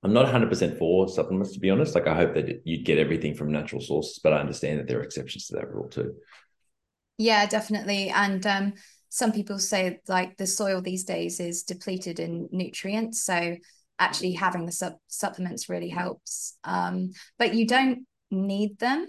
I'm 0.02 0.12
not 0.12 0.24
100 0.24 0.48
percent 0.48 0.78
for 0.78 1.08
supplements 1.08 1.52
to 1.52 1.60
be 1.60 1.70
honest. 1.70 1.94
Like 1.94 2.08
I 2.08 2.16
hope 2.16 2.34
that 2.34 2.62
you'd 2.64 2.84
get 2.84 2.98
everything 2.98 3.34
from 3.34 3.52
natural 3.52 3.80
sources, 3.80 4.18
but 4.22 4.32
I 4.32 4.40
understand 4.40 4.80
that 4.80 4.88
there 4.88 4.98
are 4.98 5.04
exceptions 5.04 5.46
to 5.46 5.56
that 5.56 5.72
rule 5.72 5.88
too. 5.88 6.14
Yeah, 7.18 7.46
definitely, 7.46 8.10
and 8.10 8.44
um, 8.46 8.72
some 9.08 9.32
people 9.32 9.58
say 9.58 10.00
like 10.08 10.36
the 10.36 10.46
soil 10.46 10.82
these 10.82 11.04
days 11.04 11.38
is 11.38 11.62
depleted 11.62 12.18
in 12.18 12.48
nutrients, 12.50 13.24
so 13.24 13.56
actually 13.98 14.32
having 14.32 14.66
the 14.66 14.72
sub- 14.72 14.98
supplements 15.08 15.68
really 15.68 15.88
helps. 15.88 16.58
Um, 16.64 17.12
but 17.38 17.54
you 17.54 17.66
don't 17.66 18.06
need 18.30 18.78
them 18.78 19.08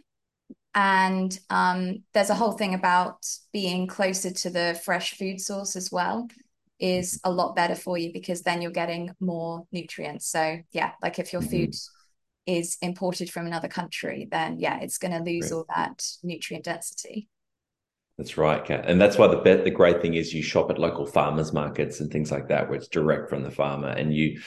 and 0.78 1.38
um, 1.50 2.04
there's 2.14 2.30
a 2.30 2.36
whole 2.36 2.52
thing 2.52 2.76
about 2.76 3.26
being 3.52 3.88
closer 3.88 4.30
to 4.30 4.52
the 4.52 4.80
fresh 4.86 5.18
food 5.18 5.42
source 5.42 5.76
as 5.76 5.92
well 5.92 6.28
is 6.80 7.20
a 7.24 7.32
lot 7.32 7.56
better 7.56 7.74
for 7.74 7.98
you 7.98 8.14
because 8.14 8.44
then 8.44 8.62
you're 8.62 8.70
getting 8.70 9.10
more 9.20 9.66
nutrients. 9.72 10.28
So 10.28 10.60
yeah, 10.74 10.92
like 11.02 11.18
if 11.18 11.34
your 11.34 11.42
mm-hmm. 11.42 11.50
food 11.50 11.76
is 12.46 12.78
imported 12.84 13.32
from 13.32 13.48
another 13.48 13.68
country, 13.68 14.28
then 14.30 14.60
yeah, 14.60 14.80
it's 14.80 15.00
going 15.00 15.14
to 15.14 15.24
lose 15.24 15.52
all 15.52 15.66
that 15.76 16.06
nutrient 16.22 16.66
density. 16.66 17.28
That's 18.20 18.38
right, 18.38 18.64
Kat. 18.64 18.86
And 18.88 19.02
that's 19.02 19.18
why 19.18 19.26
the 19.26 19.38
bet, 19.38 19.64
the 19.64 19.72
great 19.72 20.00
thing 20.00 20.14
is 20.14 20.32
you 20.32 20.44
shop 20.44 20.70
at 20.70 20.78
local 20.78 21.08
farmers 21.08 21.54
markets 21.54 22.02
and 22.02 22.12
things 22.12 22.32
like 22.32 22.50
that, 22.50 22.70
where 22.70 22.78
it's 22.78 22.88
direct 22.88 23.32
from 23.32 23.42
the 23.42 23.50
farmer, 23.50 23.90
and 23.90 24.14
you 24.14 24.42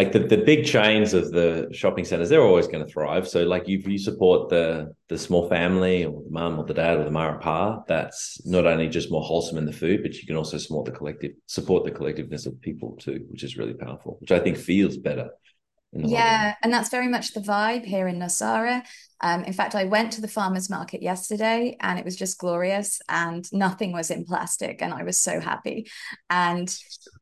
like 0.00 0.12
the, 0.12 0.20
the 0.20 0.38
big 0.38 0.64
chains 0.64 1.12
of 1.12 1.30
the 1.30 1.68
shopping 1.72 2.06
centers, 2.06 2.30
they're 2.30 2.42
always 2.42 2.66
going 2.66 2.82
to 2.82 2.90
thrive. 2.90 3.28
So 3.28 3.42
like 3.42 3.68
you 3.68 3.82
you 3.84 3.98
support 3.98 4.48
the 4.48 4.94
the 5.08 5.18
small 5.18 5.46
family 5.46 6.06
or 6.06 6.22
the 6.22 6.30
mum 6.30 6.58
or 6.58 6.64
the 6.64 6.72
dad 6.72 6.98
or 6.98 7.04
the 7.04 7.10
ma 7.10 7.28
or 7.28 7.38
pa, 7.38 7.82
that's 7.86 8.40
not 8.46 8.64
only 8.66 8.88
just 8.88 9.10
more 9.10 9.22
wholesome 9.22 9.58
in 9.58 9.66
the 9.66 9.74
food, 9.82 10.00
but 10.02 10.14
you 10.14 10.26
can 10.26 10.36
also 10.36 10.56
support 10.56 10.86
the 10.86 10.92
collective 10.92 11.32
support 11.44 11.84
the 11.84 11.90
collectiveness 11.90 12.46
of 12.46 12.58
people 12.62 12.96
too, 12.96 13.26
which 13.28 13.44
is 13.44 13.58
really 13.58 13.74
powerful, 13.74 14.16
which 14.20 14.32
I 14.32 14.38
think 14.38 14.56
feels 14.56 14.96
better 14.96 15.28
yeah, 15.92 16.54
and 16.62 16.72
that's 16.72 16.88
very 16.88 17.08
much 17.08 17.32
the 17.32 17.40
vibe 17.40 17.84
here 17.84 18.06
in 18.06 18.18
Nosara. 18.18 18.82
Um, 19.22 19.44
in 19.44 19.52
fact, 19.52 19.74
I 19.74 19.84
went 19.84 20.12
to 20.12 20.20
the 20.20 20.28
farmers 20.28 20.70
market 20.70 21.02
yesterday 21.02 21.76
and 21.80 21.98
it 21.98 22.04
was 22.04 22.16
just 22.16 22.38
glorious 22.38 23.00
and 23.08 23.46
nothing 23.52 23.92
was 23.92 24.10
in 24.10 24.24
plastic. 24.24 24.82
And 24.82 24.94
I 24.94 25.02
was 25.02 25.18
so 25.18 25.40
happy. 25.40 25.90
And, 26.30 26.74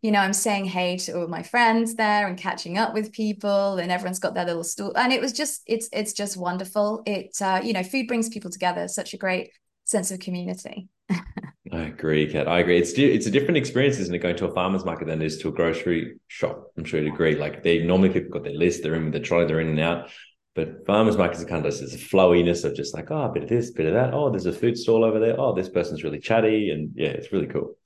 you 0.03 0.13
know, 0.13 0.21
I'm 0.21 0.35
saying 0.35 0.67
hey 0.67 0.99
to 0.99 1.21
all 1.21 1.29
my 1.29 1.43
friends 1.43 1.95
there 1.95 2.29
and 2.29 2.39
catching 2.39 2.79
up 2.79 2.95
with 2.95 3.13
people 3.13 3.79
and 3.79 3.91
everyone's 3.91 4.21
got 4.21 4.35
their 4.35 4.45
little 4.45 4.65
stool. 4.65 4.93
And 4.97 5.13
it 5.13 5.21
was 5.21 5.33
just, 5.33 5.63
it's, 5.67 5.89
it's 5.93 6.13
just 6.13 6.37
wonderful. 6.37 7.03
It, 7.07 7.37
uh, 7.41 7.61
you 7.65 7.73
know, 7.73 7.83
food 7.83 8.07
brings 8.07 8.29
people 8.29 8.51
together, 8.51 8.87
such 8.87 9.15
a 9.15 9.19
great 9.19 9.51
sense 9.85 10.11
of 10.11 10.21
community. 10.21 10.89
I 11.79 11.83
agree, 11.83 12.31
Kat. 12.31 12.49
I 12.49 12.59
agree. 12.59 12.77
It's 12.77 12.93
it's 12.99 13.27
a 13.27 13.31
different 13.31 13.57
experience, 13.57 13.99
isn't 13.99 14.15
it, 14.15 14.19
going 14.19 14.37
to 14.37 14.47
a 14.47 14.55
farmer's 14.55 14.85
market 14.85 15.07
than 15.07 15.23
it 15.23 15.27
is 15.27 15.39
to 15.39 15.49
a 15.49 15.53
grocery 15.53 16.17
shop? 16.27 16.73
I'm 16.77 16.85
sure 16.85 17.01
you'd 17.01 17.13
agree. 17.13 17.37
Like 17.37 17.63
they 17.63 17.85
normally 17.85 18.09
people 18.09 18.31
got 18.31 18.43
their 18.43 18.53
list, 18.55 18.83
they're 18.83 18.97
in 18.97 19.13
the 19.13 19.21
trolley, 19.21 19.47
they're 19.47 19.61
in 19.61 19.69
and 19.69 19.81
out. 19.81 20.11
But 20.57 20.85
farmers 20.87 21.17
markets 21.17 21.41
are 21.41 21.47
kind 21.47 21.65
of 21.65 21.79
there's 21.79 21.95
a 21.95 21.99
flowiness 21.99 22.65
of 22.65 22.75
just 22.75 22.95
like, 22.95 23.13
oh, 23.13 23.23
a 23.23 23.33
bit 23.33 23.45
of 23.45 23.49
this, 23.49 23.71
bit 23.71 23.87
of 23.87 23.95
that. 23.95 24.13
Oh, 24.13 24.29
there's 24.29 24.47
a 24.47 24.53
food 24.53 24.77
stall 24.77 25.05
over 25.05 25.21
there. 25.21 25.39
Oh, 25.39 25.55
this 25.55 25.69
person's 25.69 26.03
really 26.03 26.19
chatty. 26.19 26.71
And 26.71 26.91
yeah, 26.97 27.11
it's 27.11 27.33
really 27.33 27.47
cool. 27.47 27.77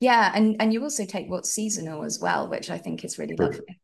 Yeah. 0.00 0.30
And 0.34 0.56
and 0.60 0.70
you 0.70 0.82
also 0.82 1.06
take 1.06 1.30
what's 1.30 1.50
seasonal 1.50 2.04
as 2.04 2.18
well, 2.20 2.50
which 2.50 2.68
I 2.68 2.76
think 2.76 3.06
is 3.06 3.18
really 3.18 3.36
lovely. 3.36 3.80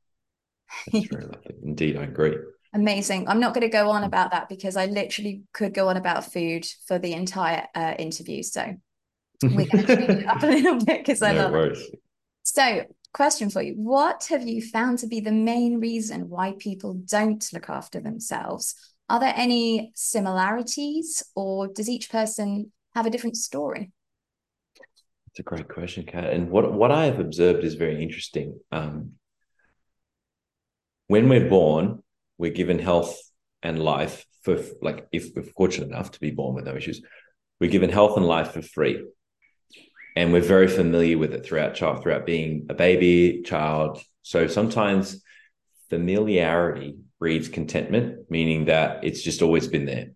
That's 0.92 1.06
very 1.06 1.24
lovely. 1.24 1.54
Indeed, 1.62 1.96
I 1.96 2.02
agree. 2.02 2.36
Amazing. 2.74 3.26
I'm 3.26 3.40
not 3.40 3.54
going 3.54 3.62
to 3.62 3.72
go 3.72 3.88
on 3.88 4.04
about 4.04 4.32
that 4.32 4.50
because 4.50 4.76
I 4.76 4.84
literally 4.84 5.44
could 5.54 5.72
go 5.72 5.88
on 5.88 5.96
about 5.96 6.30
food 6.30 6.66
for 6.86 6.98
the 6.98 7.14
entire 7.14 7.66
uh, 7.74 7.94
interview. 7.98 8.42
So 8.42 8.74
we're 9.42 9.66
going 9.66 9.86
to 9.86 9.96
change 9.96 10.10
it 10.22 10.26
up 10.26 10.42
a 10.42 10.46
little 10.46 10.84
bit 10.84 11.04
because 11.04 11.22
I 11.22 11.32
no 11.32 11.44
love 11.44 11.52
worries. 11.52 11.78
it. 11.78 12.00
So, 12.42 12.84
question 13.12 13.50
for 13.50 13.62
you 13.62 13.74
What 13.74 14.26
have 14.30 14.46
you 14.46 14.62
found 14.62 14.98
to 15.00 15.06
be 15.06 15.20
the 15.20 15.32
main 15.32 15.80
reason 15.80 16.28
why 16.28 16.54
people 16.58 16.94
don't 16.94 17.46
look 17.52 17.68
after 17.68 18.00
themselves? 18.00 18.74
Are 19.08 19.20
there 19.20 19.34
any 19.36 19.92
similarities 19.94 21.22
or 21.34 21.68
does 21.68 21.88
each 21.88 22.10
person 22.10 22.72
have 22.94 23.06
a 23.06 23.10
different 23.10 23.36
story? 23.36 23.92
It's 25.28 25.38
a 25.38 25.42
great 25.42 25.68
question, 25.68 26.04
Kat. 26.06 26.32
And 26.32 26.50
what, 26.50 26.72
what 26.72 26.90
I 26.90 27.04
have 27.04 27.20
observed 27.20 27.62
is 27.62 27.74
very 27.74 28.02
interesting. 28.02 28.58
Um, 28.72 29.12
when 31.08 31.28
we're 31.28 31.48
born, 31.48 32.02
we're 32.38 32.52
given 32.52 32.78
health 32.78 33.16
and 33.62 33.78
life 33.82 34.24
for 34.42 34.58
like 34.82 35.06
if 35.12 35.30
we're 35.34 35.42
fortunate 35.42 35.88
enough 35.88 36.12
to 36.12 36.20
be 36.20 36.30
born 36.30 36.54
with 36.54 36.64
no 36.64 36.74
issues, 36.74 37.02
we're 37.60 37.70
given 37.70 37.90
health 37.90 38.16
and 38.16 38.26
life 38.26 38.52
for 38.52 38.62
free. 38.62 39.04
And 40.16 40.32
we're 40.32 40.40
very 40.40 40.66
familiar 40.66 41.18
with 41.18 41.34
it 41.34 41.44
throughout 41.44 41.74
child, 41.74 42.02
throughout 42.02 42.26
being 42.26 42.66
a 42.70 42.74
baby, 42.74 43.42
child. 43.44 44.00
So 44.22 44.46
sometimes 44.46 45.22
familiarity 45.90 46.96
breeds 47.20 47.48
contentment, 47.48 48.30
meaning 48.30 48.64
that 48.64 49.04
it's 49.04 49.22
just 49.22 49.42
always 49.42 49.68
been 49.68 49.84
there. 49.84 50.08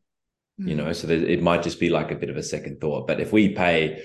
Mm. 0.60 0.68
You 0.68 0.74
know, 0.74 0.92
so 0.92 1.08
it 1.08 1.42
might 1.42 1.62
just 1.62 1.78
be 1.78 1.90
like 1.90 2.10
a 2.10 2.16
bit 2.16 2.30
of 2.30 2.36
a 2.36 2.42
second 2.42 2.80
thought. 2.80 3.06
But 3.06 3.20
if 3.20 3.32
we 3.32 3.50
pay 3.50 4.02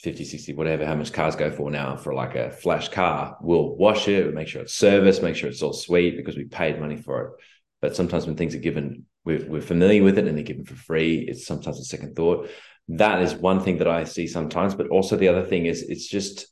50, 0.00 0.24
60, 0.24 0.52
whatever, 0.52 0.84
how 0.84 0.94
much 0.94 1.12
cars 1.12 1.36
go 1.36 1.50
for 1.50 1.70
now 1.70 1.96
for 1.96 2.12
like 2.12 2.34
a 2.34 2.50
flash 2.50 2.88
car. 2.88 3.38
We'll 3.40 3.74
wash 3.76 4.08
it, 4.08 4.26
we'll 4.26 4.34
make 4.34 4.48
sure 4.48 4.62
it's 4.62 4.74
serviced, 4.74 5.22
make 5.22 5.36
sure 5.36 5.48
it's 5.48 5.62
all 5.62 5.72
sweet 5.72 6.16
because 6.16 6.36
we 6.36 6.44
paid 6.44 6.78
money 6.78 6.96
for 6.96 7.22
it. 7.22 7.32
But 7.80 7.96
sometimes 7.96 8.26
when 8.26 8.36
things 8.36 8.54
are 8.54 8.58
given, 8.58 9.06
we're, 9.24 9.46
we're 9.48 9.62
familiar 9.62 10.02
with 10.02 10.18
it 10.18 10.26
and 10.26 10.36
they're 10.36 10.44
given 10.44 10.64
for 10.64 10.74
free, 10.74 11.26
it's 11.28 11.46
sometimes 11.46 11.80
a 11.80 11.84
second 11.84 12.14
thought. 12.14 12.50
That 12.88 13.22
is 13.22 13.34
one 13.34 13.60
thing 13.60 13.78
that 13.78 13.88
I 13.88 14.04
see 14.04 14.26
sometimes. 14.26 14.74
But 14.74 14.88
also 14.88 15.16
the 15.16 15.28
other 15.28 15.44
thing 15.44 15.66
is 15.66 15.82
it's 15.82 16.06
just 16.06 16.46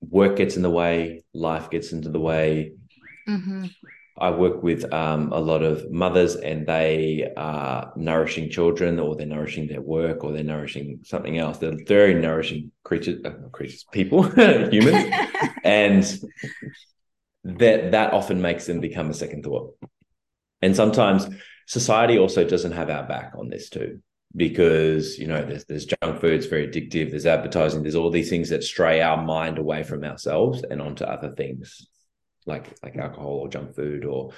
work 0.00 0.36
gets 0.36 0.56
in 0.56 0.62
the 0.62 0.70
way, 0.70 1.24
life 1.32 1.70
gets 1.70 1.92
into 1.92 2.08
the 2.08 2.20
way. 2.20 2.72
Mm-hmm. 3.28 3.66
I 4.16 4.30
work 4.30 4.62
with 4.62 4.92
um, 4.92 5.32
a 5.32 5.40
lot 5.40 5.62
of 5.62 5.90
mothers 5.90 6.36
and 6.36 6.66
they 6.66 7.32
are 7.36 7.92
nourishing 7.96 8.48
children 8.48 9.00
or 9.00 9.16
they're 9.16 9.26
nourishing 9.26 9.66
their 9.66 9.80
work 9.80 10.22
or 10.22 10.32
they're 10.32 10.44
nourishing 10.44 11.00
something 11.02 11.36
else. 11.36 11.58
They're 11.58 11.76
very 11.86 12.14
nourishing 12.14 12.70
creatures, 12.84 13.24
uh, 13.24 13.30
creatures, 13.50 13.84
people, 13.90 14.22
humans. 14.30 15.12
and 15.64 16.04
that 17.42 17.90
that 17.90 18.12
often 18.12 18.40
makes 18.40 18.66
them 18.66 18.78
become 18.80 19.10
a 19.10 19.14
second 19.14 19.42
thought. 19.42 19.76
And 20.62 20.76
sometimes 20.76 21.28
society 21.66 22.16
also 22.16 22.44
doesn't 22.44 22.72
have 22.72 22.90
our 22.90 23.06
back 23.06 23.32
on 23.36 23.48
this 23.48 23.68
too, 23.68 24.00
because 24.36 25.18
you 25.18 25.26
know 25.26 25.44
there's 25.44 25.64
there's 25.64 25.86
junk 25.86 26.20
food, 26.20 26.34
it's 26.34 26.46
very 26.46 26.66
addictive. 26.66 27.10
There's 27.10 27.26
advertising. 27.26 27.82
There's 27.82 27.94
all 27.94 28.10
these 28.10 28.30
things 28.30 28.48
that 28.50 28.64
stray 28.64 29.00
our 29.00 29.22
mind 29.22 29.58
away 29.58 29.82
from 29.82 30.04
ourselves 30.04 30.62
and 30.68 30.82
onto 30.82 31.04
other 31.04 31.32
things 31.34 31.86
like 32.46 32.76
like 32.82 32.96
alcohol 32.96 33.40
or 33.40 33.48
junk 33.48 33.74
food 33.74 34.04
or 34.04 34.32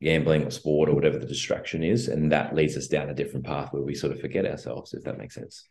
gambling 0.00 0.44
or 0.44 0.50
sport 0.50 0.88
or 0.88 0.94
whatever 0.94 1.18
the 1.18 1.26
distraction 1.26 1.82
is 1.82 2.08
and 2.08 2.32
that 2.32 2.54
leads 2.54 2.76
us 2.76 2.88
down 2.88 3.08
a 3.08 3.14
different 3.14 3.46
path 3.46 3.72
where 3.72 3.82
we 3.82 3.94
sort 3.94 4.12
of 4.12 4.20
forget 4.20 4.44
ourselves 4.44 4.94
if 4.94 5.04
that 5.04 5.18
makes 5.18 5.34
sense 5.34 5.68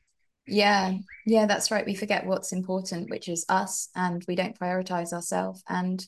yeah 0.48 0.94
yeah 1.26 1.46
that's 1.46 1.70
right 1.70 1.86
we 1.86 1.94
forget 1.94 2.26
what's 2.26 2.54
important 2.54 3.10
which 3.10 3.28
is 3.28 3.46
us 3.50 3.90
and 3.96 4.24
we 4.28 4.36
don't 4.36 4.58
prioritize 4.58 5.12
ourselves 5.12 5.62
and 5.68 6.06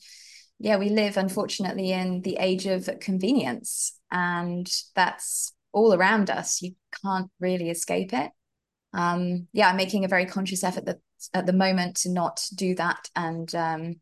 yeah 0.58 0.76
we 0.76 0.88
live 0.88 1.16
unfortunately 1.16 1.92
in 1.92 2.22
the 2.22 2.36
age 2.40 2.66
of 2.66 2.88
convenience 3.00 3.98
and 4.10 4.70
that's 4.94 5.52
all 5.74 5.92
around 5.92 6.30
us 6.30 6.62
you 6.62 6.74
can't 7.02 7.30
really 7.40 7.68
escape 7.68 8.12
it 8.12 8.30
um 8.94 9.46
yeah 9.52 9.68
i'm 9.68 9.76
making 9.76 10.04
a 10.04 10.08
very 10.08 10.24
conscious 10.24 10.64
effort 10.64 10.86
that 10.86 10.98
at 11.34 11.46
the 11.46 11.52
moment 11.52 11.96
to 11.96 12.10
not 12.10 12.46
do 12.54 12.74
that 12.74 13.10
and 13.14 13.54
um 13.54 13.96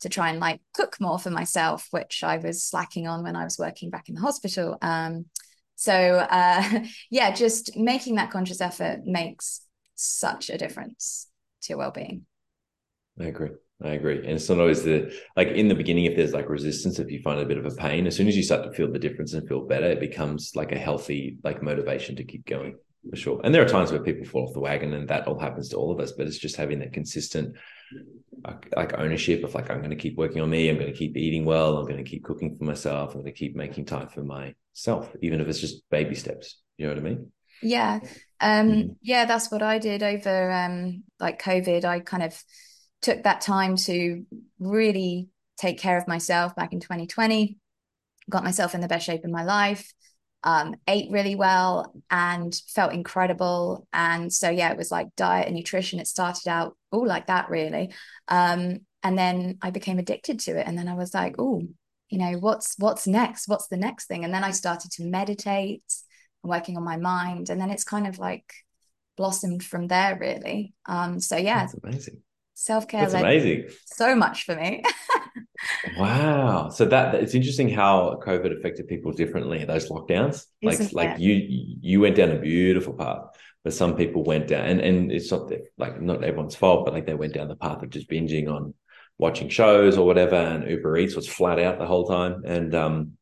to 0.00 0.08
try 0.08 0.30
and 0.30 0.40
like 0.40 0.60
cook 0.74 1.00
more 1.00 1.18
for 1.18 1.30
myself, 1.30 1.88
which 1.90 2.22
I 2.22 2.38
was 2.38 2.62
slacking 2.62 3.08
on 3.08 3.22
when 3.22 3.36
I 3.36 3.44
was 3.44 3.58
working 3.58 3.90
back 3.90 4.08
in 4.08 4.14
the 4.14 4.20
hospital. 4.20 4.78
Um, 4.80 5.26
so 5.74 5.92
uh, 5.92 6.80
yeah, 7.10 7.32
just 7.32 7.76
making 7.76 8.16
that 8.16 8.30
conscious 8.30 8.60
effort 8.60 9.00
makes 9.04 9.62
such 9.94 10.50
a 10.50 10.58
difference 10.58 11.28
to 11.62 11.70
your 11.70 11.78
well-being. 11.78 12.26
I 13.20 13.24
agree. 13.24 13.50
I 13.82 13.90
agree. 13.90 14.18
And 14.18 14.30
it's 14.30 14.48
not 14.48 14.58
always 14.58 14.82
the 14.82 15.14
like 15.36 15.48
in 15.48 15.68
the 15.68 15.74
beginning, 15.74 16.06
if 16.06 16.16
there's 16.16 16.32
like 16.32 16.48
resistance, 16.48 16.98
if 16.98 17.10
you 17.10 17.20
find 17.22 17.40
a 17.40 17.46
bit 17.46 17.58
of 17.58 17.66
a 17.66 17.70
pain, 17.70 18.06
as 18.06 18.16
soon 18.16 18.26
as 18.26 18.36
you 18.36 18.42
start 18.42 18.64
to 18.64 18.72
feel 18.72 18.90
the 18.90 18.98
difference 18.98 19.34
and 19.34 19.46
feel 19.46 19.66
better, 19.66 19.86
it 19.86 20.00
becomes 20.00 20.56
like 20.56 20.72
a 20.72 20.78
healthy 20.78 21.38
like 21.44 21.62
motivation 21.62 22.16
to 22.16 22.24
keep 22.24 22.44
going 22.44 22.76
for 23.08 23.16
sure. 23.16 23.40
And 23.44 23.54
there 23.54 23.62
are 23.62 23.68
times 23.68 23.92
where 23.92 24.02
people 24.02 24.26
fall 24.26 24.48
off 24.48 24.54
the 24.54 24.60
wagon 24.60 24.92
and 24.94 25.08
that 25.08 25.28
all 25.28 25.38
happens 25.38 25.68
to 25.68 25.76
all 25.76 25.92
of 25.92 26.00
us, 26.00 26.12
but 26.12 26.26
it's 26.26 26.38
just 26.38 26.56
having 26.56 26.80
that 26.80 26.92
consistent 26.92 27.56
like 28.76 28.98
ownership 28.98 29.44
of 29.44 29.54
like 29.54 29.70
I'm 29.70 29.78
going 29.78 29.90
to 29.90 29.96
keep 29.96 30.16
working 30.16 30.42
on 30.42 30.50
me. 30.50 30.68
I'm 30.68 30.78
going 30.78 30.92
to 30.92 30.98
keep 30.98 31.16
eating 31.16 31.44
well. 31.44 31.76
I'm 31.76 31.86
going 31.86 32.02
to 32.02 32.08
keep 32.08 32.24
cooking 32.24 32.56
for 32.56 32.64
myself. 32.64 33.14
I'm 33.14 33.22
going 33.22 33.32
to 33.32 33.38
keep 33.38 33.56
making 33.56 33.84
time 33.84 34.08
for 34.08 34.22
myself, 34.22 35.14
even 35.22 35.40
if 35.40 35.48
it's 35.48 35.60
just 35.60 35.88
baby 35.90 36.14
steps. 36.14 36.60
You 36.76 36.86
know 36.86 36.94
what 36.94 36.98
I 36.98 37.08
mean? 37.08 37.32
Yeah. 37.62 38.00
Um, 38.40 38.68
mm-hmm. 38.70 38.88
Yeah, 39.02 39.24
that's 39.24 39.50
what 39.50 39.62
I 39.62 39.78
did 39.78 40.02
over 40.02 40.50
um, 40.50 41.04
like 41.18 41.42
COVID. 41.42 41.84
I 41.84 42.00
kind 42.00 42.22
of 42.22 42.40
took 43.02 43.22
that 43.24 43.40
time 43.40 43.76
to 43.76 44.24
really 44.58 45.28
take 45.58 45.78
care 45.78 45.98
of 45.98 46.08
myself 46.08 46.54
back 46.54 46.72
in 46.72 46.80
2020. 46.80 47.58
Got 48.30 48.44
myself 48.44 48.74
in 48.74 48.80
the 48.80 48.88
best 48.88 49.06
shape 49.06 49.24
in 49.24 49.32
my 49.32 49.44
life. 49.44 49.92
um, 50.44 50.76
ate 50.86 51.10
really 51.10 51.34
well 51.34 51.92
and 52.10 52.54
felt 52.68 52.92
incredible. 52.92 53.86
And 53.92 54.32
so, 54.32 54.48
yeah, 54.50 54.70
it 54.70 54.78
was 54.78 54.90
like 54.90 55.08
diet 55.16 55.46
and 55.46 55.56
nutrition. 55.56 55.98
It 55.98 56.06
started 56.06 56.48
out 56.48 56.76
all 56.92 57.06
like 57.06 57.26
that, 57.26 57.50
really. 57.50 57.92
Um, 58.28 58.80
and 59.02 59.18
then 59.18 59.58
I 59.62 59.70
became 59.70 59.98
addicted 59.98 60.40
to 60.40 60.58
it. 60.58 60.66
And 60.66 60.78
then 60.78 60.88
I 60.88 60.94
was 60.94 61.12
like, 61.12 61.34
oh, 61.38 61.62
you 62.10 62.18
know, 62.18 62.38
what's 62.38 62.74
what's 62.78 63.06
next? 63.06 63.48
What's 63.48 63.68
the 63.68 63.76
next 63.76 64.06
thing? 64.06 64.24
And 64.24 64.32
then 64.32 64.44
I 64.44 64.52
started 64.52 64.90
to 64.92 65.04
meditate 65.04 65.82
and 66.42 66.50
working 66.50 66.76
on 66.76 66.84
my 66.84 66.96
mind. 66.96 67.50
And 67.50 67.60
then 67.60 67.70
it's 67.70 67.84
kind 67.84 68.06
of 68.06 68.18
like 68.18 68.52
blossomed 69.16 69.64
from 69.64 69.88
there, 69.88 70.16
really. 70.18 70.74
Um, 70.86 71.20
so 71.20 71.36
yeah, 71.36 71.60
that's 71.60 71.74
amazing. 71.82 72.22
Self 72.58 72.88
care. 72.88 73.02
That's 73.02 73.14
amazing. 73.14 73.68
So 73.86 74.16
much 74.16 74.44
for 74.44 74.56
me. 74.56 74.82
wow. 75.96 76.70
So 76.70 76.86
that 76.86 77.14
it's 77.14 77.36
interesting 77.36 77.68
how 77.68 78.18
COVID 78.20 78.58
affected 78.58 78.88
people 78.88 79.12
differently. 79.12 79.64
Those 79.64 79.88
lockdowns, 79.88 80.44
Isn't 80.60 80.92
like 80.92 81.10
like 81.10 81.20
you 81.20 81.34
you 81.80 82.00
went 82.00 82.16
down 82.16 82.32
a 82.32 82.38
beautiful 82.40 82.94
path, 82.94 83.26
but 83.62 83.74
some 83.74 83.94
people 83.94 84.24
went 84.24 84.48
down, 84.48 84.64
and 84.66 84.80
and 84.80 85.12
it's 85.12 85.30
not 85.30 85.52
like 85.76 86.02
not 86.02 86.24
everyone's 86.24 86.56
fault, 86.56 86.84
but 86.84 86.94
like 86.94 87.06
they 87.06 87.14
went 87.14 87.32
down 87.32 87.46
the 87.46 87.54
path 87.54 87.80
of 87.84 87.90
just 87.90 88.10
binging 88.10 88.52
on 88.52 88.74
watching 89.18 89.48
shows 89.48 89.96
or 89.96 90.04
whatever, 90.04 90.34
and 90.34 90.68
Uber 90.68 90.96
Eats 90.96 91.14
was 91.14 91.28
flat 91.28 91.60
out 91.60 91.78
the 91.78 91.86
whole 91.86 92.08
time. 92.08 92.42
And 92.44 92.74
um, 92.74 93.12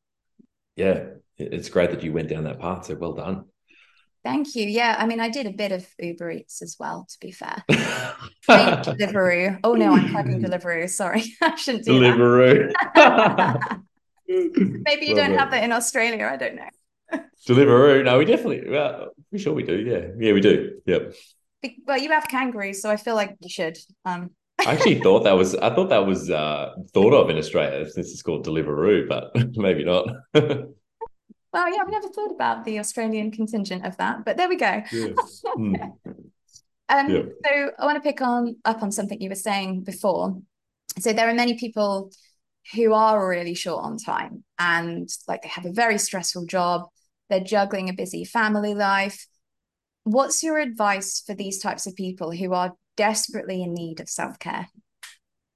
yeah, 0.77 1.09
it's 1.37 1.69
great 1.69 1.91
that 1.91 2.03
you 2.03 2.15
went 2.15 2.31
down 2.31 2.45
that 2.45 2.59
path. 2.59 2.87
So 2.87 2.95
well 2.95 3.13
done. 3.13 3.45
Thank 4.27 4.55
you. 4.57 4.67
Yeah, 4.67 4.97
I 4.99 5.07
mean, 5.07 5.21
I 5.21 5.29
did 5.29 5.47
a 5.47 5.53
bit 5.53 5.73
of 5.73 5.87
Uber 5.99 6.31
Eats 6.33 6.61
as 6.63 6.77
well, 6.81 7.07
to 7.09 7.17
be 7.21 7.31
fair. 7.31 7.63
Deliveroo. 8.49 9.61
Oh 9.63 9.75
no, 9.75 9.93
I'm 9.95 10.09
plugging 10.11 10.43
Deliveroo. 10.45 10.89
Sorry, 10.91 11.23
I 11.43 11.55
shouldn't 11.55 11.85
do 11.85 11.93
Deliveroo. 11.93 12.73
that. 12.95 13.81
Maybe 14.29 15.07
you 15.07 15.15
Love 15.15 15.25
don't 15.27 15.33
it. 15.33 15.39
have 15.39 15.51
that 15.53 15.63
in 15.63 15.73
Australia. 15.73 16.29
I 16.31 16.37
don't 16.37 16.57
know. 16.57 17.21
Deliveroo. 17.49 18.05
No, 18.05 18.19
we 18.19 18.25
definitely. 18.25 18.69
Well, 18.69 19.11
we 19.31 19.39
sure 19.39 19.55
we 19.55 19.63
do. 19.63 19.77
Yeah, 19.77 20.09
yeah, 20.19 20.33
we 20.33 20.41
do. 20.41 20.81
Yep. 20.87 21.15
Well, 21.87 21.99
you 21.99 22.11
have 22.11 22.27
kangaroos, 22.29 22.83
so 22.83 22.91
I 22.91 22.97
feel 22.97 23.15
like 23.15 23.37
you 23.41 23.49
should. 23.49 23.79
Um. 24.05 24.31
I 24.67 24.73
actually 24.73 25.01
thought 25.01 25.25
that 25.25 25.37
was. 25.37 25.55
I 25.55 25.73
thought 25.75 25.91
that 25.91 26.07
was 26.07 26.31
uh, 26.31 26.75
thought 26.95 27.13
of 27.15 27.31
in 27.31 27.37
Australia 27.37 27.89
since 27.89 28.11
it's 28.11 28.23
called 28.23 28.45
Deliveroo, 28.47 29.07
but 29.09 29.31
maybe 29.57 29.85
not. 29.85 30.09
Well, 31.53 31.73
yeah, 31.73 31.81
I've 31.81 31.91
never 31.91 32.09
thought 32.09 32.33
about 32.33 32.65
the 32.65 32.79
Australian 32.79 33.31
contingent 33.31 33.87
of 33.87 33.97
that, 33.97 34.25
but 34.25 34.37
there 34.37 34.49
we 34.49 34.57
go. 34.57 34.83
Yeah. 34.93 35.09
Mm. 35.57 35.93
um, 36.89 37.11
yeah. 37.11 37.23
So 37.45 37.71
I 37.79 37.85
want 37.85 37.97
to 37.97 38.01
pick 38.01 38.21
on 38.21 38.57
up 38.65 38.83
on 38.83 38.93
something 38.93 39.21
you 39.21 39.31
were 39.31 39.35
saying 39.35 39.85
before. 39.85 40.37
So 40.99 41.13
there 41.13 41.29
are 41.29 41.35
many 41.35 41.59
people 41.59 42.11
who 42.75 42.93
are 42.93 43.29
really 43.29 43.55
short 43.55 43.85
on 43.85 43.97
time 43.97 44.45
and 44.59 45.09
like 45.29 45.43
they 45.43 45.49
have 45.49 45.67
a 45.67 45.73
very 45.73 45.99
stressful 45.99 46.47
job. 46.47 46.83
They're 47.31 47.41
juggling 47.41 47.89
a 47.89 47.95
busy 47.95 48.25
family 48.25 48.75
life. 48.75 49.27
What's 50.05 50.43
your 50.43 50.59
advice 50.59 51.23
for 51.27 51.35
these 51.35 51.59
types 51.59 51.87
of 51.87 51.97
people 51.97 52.33
who 52.33 52.53
are 52.53 52.75
desperately 52.97 53.63
in 53.63 53.75
need 53.75 54.01
of 54.01 54.09
self 54.09 54.39
care? 54.39 54.69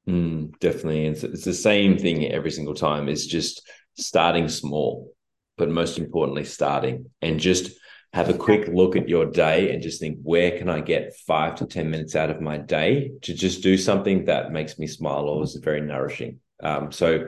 Mm, 0.09 0.59
definitely. 0.61 1.07
It's, 1.07 1.23
it's 1.25 1.45
the 1.45 1.55
same 1.55 1.99
thing 1.99 2.27
every 2.27 2.51
single 2.51 2.75
time. 2.75 3.09
It's 3.09 3.27
just 3.27 3.69
starting 3.97 4.49
small 4.49 5.13
but 5.61 5.69
most 5.69 5.99
importantly, 5.99 6.43
starting 6.43 7.11
and 7.21 7.39
just 7.39 7.79
have 8.15 8.31
a 8.31 8.35
quick 8.35 8.67
look 8.67 8.97
at 8.97 9.11
your 9.11 9.27
day 9.27 9.71
and 9.71 9.83
just 9.83 10.01
think, 10.01 10.19
where 10.23 10.57
can 10.57 10.71
I 10.71 10.81
get 10.81 11.15
five 11.27 11.57
to 11.57 11.67
10 11.67 11.91
minutes 11.91 12.17
out 12.17 12.31
of 12.31 12.41
my 12.41 12.57
day 12.57 13.13
to 13.21 13.35
just 13.35 13.63
do 13.63 13.77
something 13.77 14.25
that 14.25 14.53
makes 14.53 14.79
me 14.79 14.87
smile 14.87 15.29
or 15.29 15.45
is 15.45 15.55
very 15.57 15.83
nourishing? 15.83 16.41
Um, 16.63 16.91
so, 16.91 17.27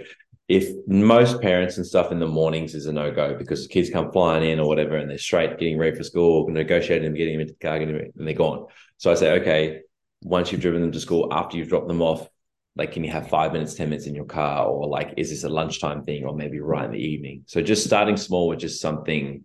if 0.48 0.66
most 0.86 1.42
parents 1.42 1.76
and 1.76 1.86
stuff 1.86 2.10
in 2.10 2.20
the 2.20 2.26
mornings 2.26 2.74
is 2.74 2.86
a 2.86 2.92
no 2.92 3.12
go 3.12 3.34
because 3.34 3.62
the 3.62 3.72
kids 3.72 3.90
come 3.90 4.10
flying 4.10 4.50
in 4.50 4.58
or 4.58 4.66
whatever 4.66 4.96
and 4.96 5.08
they're 5.08 5.18
straight 5.18 5.58
getting 5.58 5.78
ready 5.78 5.94
for 5.94 6.02
school, 6.02 6.48
negotiating 6.48 7.04
them, 7.04 7.14
getting 7.14 7.34
them 7.34 7.42
into 7.42 7.52
the 7.52 7.58
car, 7.58 7.76
and 7.76 8.12
they're 8.16 8.34
gone. 8.34 8.66
So 8.96 9.12
I 9.12 9.14
say, 9.14 9.40
okay, 9.40 9.80
once 10.22 10.50
you've 10.50 10.62
driven 10.62 10.80
them 10.80 10.92
to 10.92 11.00
school, 11.00 11.28
after 11.30 11.58
you've 11.58 11.68
dropped 11.68 11.88
them 11.88 12.02
off, 12.02 12.28
like 12.74 12.92
can 12.92 13.04
you 13.04 13.10
have 13.10 13.28
five 13.28 13.52
minutes 13.52 13.74
ten 13.74 13.90
minutes 13.90 14.06
in 14.06 14.14
your 14.14 14.24
car? 14.24 14.66
Or 14.66 14.88
like 14.88 15.14
is 15.16 15.30
this 15.30 15.44
a 15.44 15.48
lunchtime 15.48 16.02
thing? 16.02 16.24
Or 16.24 16.34
maybe 16.34 16.60
right 16.60 16.84
in 16.84 16.92
the 16.92 16.98
evening. 16.98 17.44
So 17.46 17.60
just 17.60 17.84
starting 17.84 18.16
small 18.16 18.48
with 18.48 18.60
just 18.60 18.80
something 18.80 19.44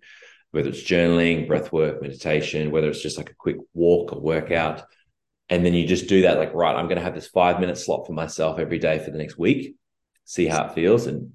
whether 0.51 0.69
it's 0.69 0.83
journaling 0.83 1.45
breath 1.45 1.73
work 1.73 2.01
meditation 2.01 2.71
whether 2.71 2.89
it's 2.89 3.01
just 3.01 3.17
like 3.17 3.29
a 3.29 3.35
quick 3.35 3.57
walk 3.73 4.13
or 4.13 4.21
workout. 4.21 4.83
And 5.49 5.65
then 5.65 5.73
you 5.73 5.85
just 5.87 6.07
do 6.07 6.23
that 6.23 6.37
like 6.37 6.53
right 6.53 6.75
i'm 6.75 6.87
going 6.87 6.97
to 6.97 7.03
have 7.03 7.15
this 7.15 7.27
five 7.27 7.59
minute 7.59 7.77
slot 7.77 8.05
for 8.07 8.13
myself 8.13 8.59
every 8.59 8.79
day 8.79 8.99
for 8.99 9.11
the 9.11 9.17
next 9.17 9.37
week. 9.37 9.75
See 10.25 10.47
how 10.47 10.65
it 10.65 10.73
feels. 10.73 11.07
And 11.07 11.33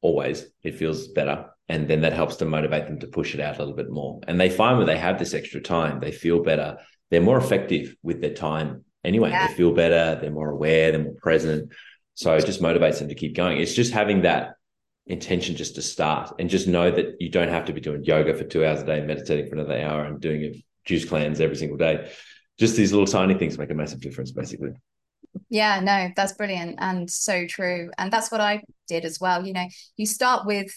always 0.00 0.46
it 0.62 0.76
feels 0.76 1.08
better. 1.08 1.46
And 1.68 1.88
then 1.88 2.02
that 2.02 2.12
helps 2.12 2.36
to 2.36 2.44
motivate 2.44 2.86
them 2.86 3.00
to 3.00 3.06
push 3.06 3.34
it 3.34 3.40
out 3.40 3.56
a 3.56 3.60
little 3.60 3.74
bit 3.74 3.90
more. 3.90 4.20
And 4.28 4.38
they 4.38 4.50
find 4.50 4.76
when 4.76 4.86
they 4.86 4.98
have 4.98 5.18
this 5.18 5.34
extra 5.34 5.60
time 5.60 6.00
they 6.00 6.12
feel 6.12 6.42
better. 6.42 6.78
They're 7.10 7.20
more 7.20 7.38
effective 7.38 7.94
with 8.02 8.20
their 8.20 8.34
time 8.34 8.83
anyway. 9.04 9.30
Yeah. 9.30 9.48
They 9.48 9.54
feel 9.54 9.72
better, 9.72 10.18
they're 10.20 10.30
more 10.30 10.50
aware, 10.50 10.92
they're 10.92 11.02
more 11.02 11.14
present. 11.14 11.72
So 12.14 12.34
it 12.34 12.46
just 12.46 12.62
motivates 12.62 13.00
them 13.00 13.08
to 13.08 13.14
keep 13.14 13.34
going. 13.34 13.58
It's 13.58 13.74
just 13.74 13.92
having 13.92 14.22
that 14.22 14.54
intention 15.06 15.56
just 15.56 15.74
to 15.74 15.82
start 15.82 16.32
and 16.38 16.48
just 16.48 16.66
know 16.66 16.90
that 16.90 17.20
you 17.20 17.28
don't 17.28 17.48
have 17.48 17.66
to 17.66 17.72
be 17.72 17.80
doing 17.80 18.04
yoga 18.04 18.34
for 18.34 18.44
two 18.44 18.64
hours 18.64 18.82
a 18.82 18.86
day, 18.86 19.04
meditating 19.04 19.48
for 19.48 19.56
another 19.56 19.78
hour, 19.78 20.04
and 20.04 20.20
doing 20.20 20.42
a 20.44 20.64
juice 20.86 21.04
cleanse 21.04 21.40
every 21.40 21.56
single 21.56 21.76
day. 21.76 22.10
Just 22.58 22.76
these 22.76 22.92
little 22.92 23.06
tiny 23.06 23.34
things 23.34 23.58
make 23.58 23.70
a 23.70 23.74
massive 23.74 24.00
difference, 24.00 24.30
basically. 24.30 24.70
Yeah, 25.48 25.80
no, 25.80 26.10
that's 26.14 26.34
brilliant 26.34 26.76
and 26.78 27.10
so 27.10 27.46
true. 27.46 27.90
And 27.98 28.12
that's 28.12 28.30
what 28.30 28.40
I 28.40 28.62
did 28.86 29.04
as 29.04 29.18
well. 29.20 29.44
You 29.44 29.52
know, 29.52 29.66
you 29.96 30.06
start 30.06 30.46
with 30.46 30.70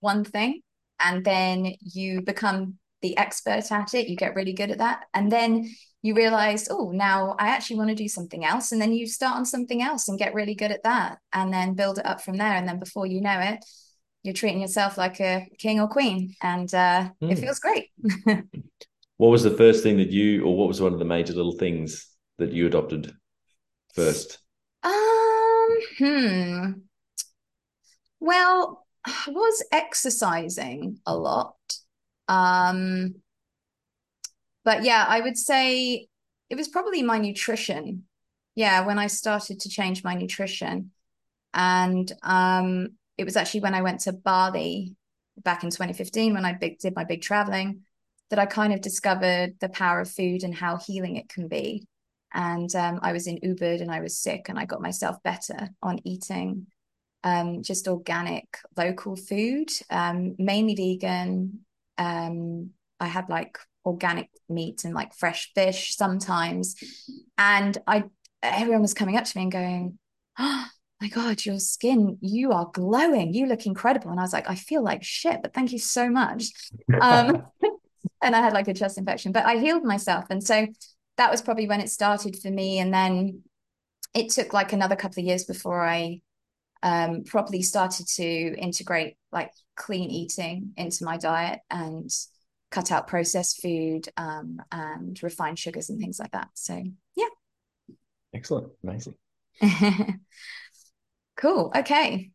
one 0.00 0.24
thing 0.24 0.60
and 1.00 1.24
then 1.24 1.74
you 1.80 2.22
become 2.22 2.78
the 3.02 3.16
expert 3.18 3.70
at 3.70 3.94
it. 3.94 4.08
You 4.08 4.16
get 4.16 4.36
really 4.36 4.52
good 4.52 4.70
at 4.70 4.78
that. 4.78 5.06
And 5.12 5.30
then 5.30 5.68
you 6.04 6.14
realize, 6.14 6.68
oh, 6.70 6.90
now 6.90 7.34
I 7.38 7.48
actually 7.48 7.76
want 7.76 7.88
to 7.88 7.94
do 7.94 8.08
something 8.08 8.44
else. 8.44 8.72
And 8.72 8.80
then 8.80 8.92
you 8.92 9.06
start 9.06 9.36
on 9.36 9.46
something 9.46 9.80
else 9.80 10.06
and 10.06 10.18
get 10.18 10.34
really 10.34 10.54
good 10.54 10.70
at 10.70 10.82
that 10.82 11.16
and 11.32 11.50
then 11.50 11.72
build 11.72 11.98
it 11.98 12.04
up 12.04 12.20
from 12.20 12.36
there. 12.36 12.52
And 12.52 12.68
then 12.68 12.78
before 12.78 13.06
you 13.06 13.22
know 13.22 13.40
it, 13.40 13.64
you're 14.22 14.34
treating 14.34 14.60
yourself 14.60 14.98
like 14.98 15.18
a 15.20 15.48
king 15.58 15.80
or 15.80 15.88
queen 15.88 16.34
and 16.42 16.72
uh, 16.74 17.08
mm. 17.22 17.32
it 17.32 17.38
hmm. 17.38 17.44
feels 17.44 17.58
great. 17.58 17.88
what 19.16 19.28
was 19.28 19.44
the 19.44 19.56
first 19.56 19.82
thing 19.82 19.96
that 19.96 20.10
you, 20.10 20.44
or 20.44 20.54
what 20.54 20.68
was 20.68 20.78
one 20.78 20.92
of 20.92 20.98
the 20.98 21.06
major 21.06 21.32
little 21.32 21.56
things 21.56 22.06
that 22.36 22.52
you 22.52 22.66
adopted 22.66 23.10
first? 23.94 24.40
Um, 24.82 25.78
hmm. 25.96 26.72
Well, 28.20 28.86
I 29.06 29.30
was 29.30 29.64
exercising 29.72 30.98
a 31.06 31.16
lot. 31.16 31.56
Um, 32.28 33.14
but 34.64 34.84
yeah, 34.84 35.04
I 35.08 35.20
would 35.20 35.36
say 35.36 36.08
it 36.50 36.56
was 36.56 36.68
probably 36.68 37.02
my 37.02 37.18
nutrition. 37.18 38.04
Yeah, 38.54 38.86
when 38.86 38.98
I 38.98 39.08
started 39.08 39.60
to 39.60 39.68
change 39.68 40.04
my 40.04 40.14
nutrition. 40.14 40.92
And 41.52 42.10
um, 42.22 42.90
it 43.18 43.24
was 43.24 43.36
actually 43.36 43.60
when 43.60 43.74
I 43.74 43.82
went 43.82 44.00
to 44.00 44.12
Bali 44.12 44.96
back 45.36 45.64
in 45.64 45.70
2015 45.70 46.34
when 46.34 46.44
I 46.44 46.52
big, 46.52 46.78
did 46.78 46.94
my 46.94 47.04
big 47.04 47.22
traveling 47.22 47.82
that 48.30 48.38
I 48.38 48.46
kind 48.46 48.72
of 48.72 48.80
discovered 48.80 49.54
the 49.60 49.68
power 49.68 50.00
of 50.00 50.10
food 50.10 50.44
and 50.44 50.54
how 50.54 50.76
healing 50.76 51.16
it 51.16 51.28
can 51.28 51.48
be. 51.48 51.86
And 52.32 52.74
um, 52.74 52.98
I 53.02 53.12
was 53.12 53.26
in 53.26 53.38
Ubud 53.38 53.80
and 53.80 53.90
I 53.90 54.00
was 54.00 54.18
sick, 54.18 54.48
and 54.48 54.58
I 54.58 54.64
got 54.64 54.82
myself 54.82 55.22
better 55.22 55.68
on 55.80 56.00
eating 56.04 56.66
um, 57.22 57.62
just 57.62 57.88
organic, 57.88 58.58
local 58.76 59.16
food, 59.16 59.70
um, 59.88 60.34
mainly 60.38 60.74
vegan. 60.74 61.60
Um, 61.96 62.70
I 63.00 63.06
had 63.06 63.28
like 63.28 63.58
organic 63.84 64.30
meat 64.48 64.84
and 64.84 64.94
like 64.94 65.14
fresh 65.14 65.52
fish 65.54 65.96
sometimes. 65.96 66.76
And 67.38 67.76
I 67.86 68.04
everyone 68.42 68.82
was 68.82 68.94
coming 68.94 69.16
up 69.16 69.24
to 69.24 69.38
me 69.38 69.44
and 69.44 69.52
going, 69.52 69.98
Oh 70.38 70.66
my 71.00 71.08
God, 71.08 71.44
your 71.44 71.58
skin, 71.58 72.18
you 72.20 72.52
are 72.52 72.70
glowing. 72.72 73.34
You 73.34 73.46
look 73.46 73.66
incredible. 73.66 74.10
And 74.10 74.20
I 74.20 74.22
was 74.22 74.32
like, 74.32 74.48
I 74.48 74.54
feel 74.54 74.82
like 74.82 75.02
shit, 75.02 75.40
but 75.42 75.52
thank 75.52 75.72
you 75.72 75.78
so 75.78 76.08
much. 76.08 76.44
Um, 77.00 77.44
and 78.22 78.34
I 78.34 78.40
had 78.40 78.52
like 78.52 78.68
a 78.68 78.74
chest 78.74 78.98
infection, 78.98 79.32
but 79.32 79.44
I 79.44 79.56
healed 79.56 79.84
myself. 79.84 80.26
And 80.30 80.42
so 80.42 80.66
that 81.16 81.30
was 81.30 81.42
probably 81.42 81.68
when 81.68 81.80
it 81.80 81.90
started 81.90 82.36
for 82.36 82.50
me. 82.50 82.78
And 82.78 82.92
then 82.92 83.42
it 84.14 84.30
took 84.30 84.52
like 84.52 84.72
another 84.72 84.96
couple 84.96 85.20
of 85.20 85.26
years 85.26 85.44
before 85.44 85.84
I 85.84 86.20
um, 86.82 87.24
properly 87.24 87.62
started 87.62 88.06
to 88.16 88.24
integrate 88.58 89.16
like 89.32 89.50
clean 89.76 90.10
eating 90.10 90.72
into 90.76 91.04
my 91.04 91.16
diet 91.16 91.60
and 91.70 92.10
cut 92.74 92.90
out 92.90 93.06
processed 93.06 93.62
food 93.62 94.08
um, 94.16 94.60
and 94.72 95.22
refined 95.22 95.58
sugars 95.58 95.90
and 95.90 96.00
things 96.00 96.18
like 96.18 96.32
that. 96.32 96.48
So 96.54 96.82
yeah. 97.16 97.28
Excellent. 98.34 98.72
Amazing. 98.82 99.14
cool. 101.36 101.72
Okay. 101.76 102.32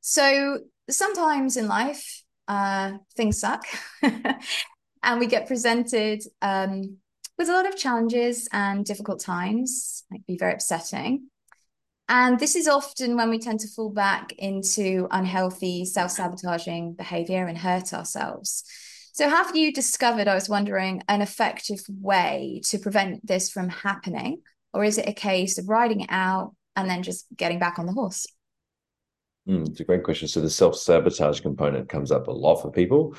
So 0.00 0.60
sometimes 0.88 1.56
in 1.56 1.68
life, 1.68 2.22
uh, 2.48 2.92
things 3.16 3.38
suck 3.38 3.64
and 4.02 5.20
we 5.20 5.26
get 5.26 5.46
presented 5.46 6.22
um, 6.40 6.96
with 7.38 7.48
a 7.48 7.52
lot 7.52 7.68
of 7.68 7.76
challenges 7.76 8.48
and 8.52 8.84
difficult 8.84 9.20
times, 9.20 10.04
might 10.10 10.26
be 10.26 10.36
very 10.38 10.54
upsetting. 10.54 11.28
And 12.08 12.38
this 12.38 12.56
is 12.56 12.66
often 12.66 13.16
when 13.16 13.30
we 13.30 13.38
tend 13.38 13.60
to 13.60 13.68
fall 13.68 13.90
back 13.90 14.32
into 14.32 15.06
unhealthy, 15.10 15.84
self 15.84 16.10
sabotaging 16.10 16.94
behavior 16.94 17.46
and 17.46 17.56
hurt 17.56 17.94
ourselves. 17.94 18.64
So, 19.12 19.28
have 19.28 19.54
you 19.54 19.72
discovered, 19.72 20.26
I 20.26 20.34
was 20.34 20.48
wondering, 20.48 21.02
an 21.06 21.20
effective 21.20 21.80
way 21.88 22.62
to 22.66 22.78
prevent 22.78 23.26
this 23.26 23.50
from 23.50 23.68
happening? 23.68 24.40
Or 24.72 24.84
is 24.84 24.96
it 24.96 25.08
a 25.08 25.12
case 25.12 25.58
of 25.58 25.68
riding 25.68 26.00
it 26.00 26.08
out 26.10 26.54
and 26.76 26.88
then 26.88 27.02
just 27.02 27.26
getting 27.36 27.58
back 27.58 27.78
on 27.78 27.84
the 27.84 27.92
horse? 27.92 28.26
Mm, 29.46 29.68
it's 29.68 29.80
a 29.80 29.84
great 29.84 30.02
question. 30.02 30.28
So, 30.28 30.40
the 30.40 30.48
self 30.48 30.76
sabotage 30.76 31.40
component 31.40 31.90
comes 31.90 32.10
up 32.10 32.28
a 32.28 32.32
lot 32.32 32.62
for 32.62 32.70
people. 32.70 33.14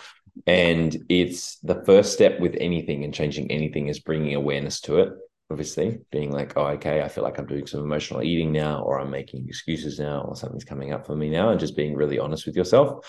And 0.48 0.98
it's 1.10 1.60
the 1.60 1.84
first 1.86 2.14
step 2.14 2.40
with 2.40 2.58
anything 2.60 3.04
and 3.04 3.14
changing 3.14 3.52
anything 3.52 3.88
is 3.88 4.00
bringing 4.00 4.34
awareness 4.34 4.82
to 4.82 4.98
it 4.98 5.14
obviously 5.54 6.00
being 6.12 6.32
like 6.32 6.54
oh 6.58 6.68
okay 6.68 7.02
i 7.02 7.08
feel 7.08 7.24
like 7.24 7.38
i'm 7.38 7.46
doing 7.46 7.68
some 7.68 7.82
emotional 7.82 8.22
eating 8.24 8.52
now 8.52 8.82
or 8.82 9.00
i'm 9.00 9.12
making 9.12 9.48
excuses 9.48 10.00
now 10.00 10.22
or 10.22 10.36
something's 10.36 10.66
coming 10.66 10.92
up 10.92 11.06
for 11.06 11.16
me 11.16 11.30
now 11.30 11.50
and 11.50 11.60
just 11.60 11.76
being 11.76 11.96
really 11.96 12.20
honest 12.20 12.46
with 12.46 12.56
yourself. 12.56 13.06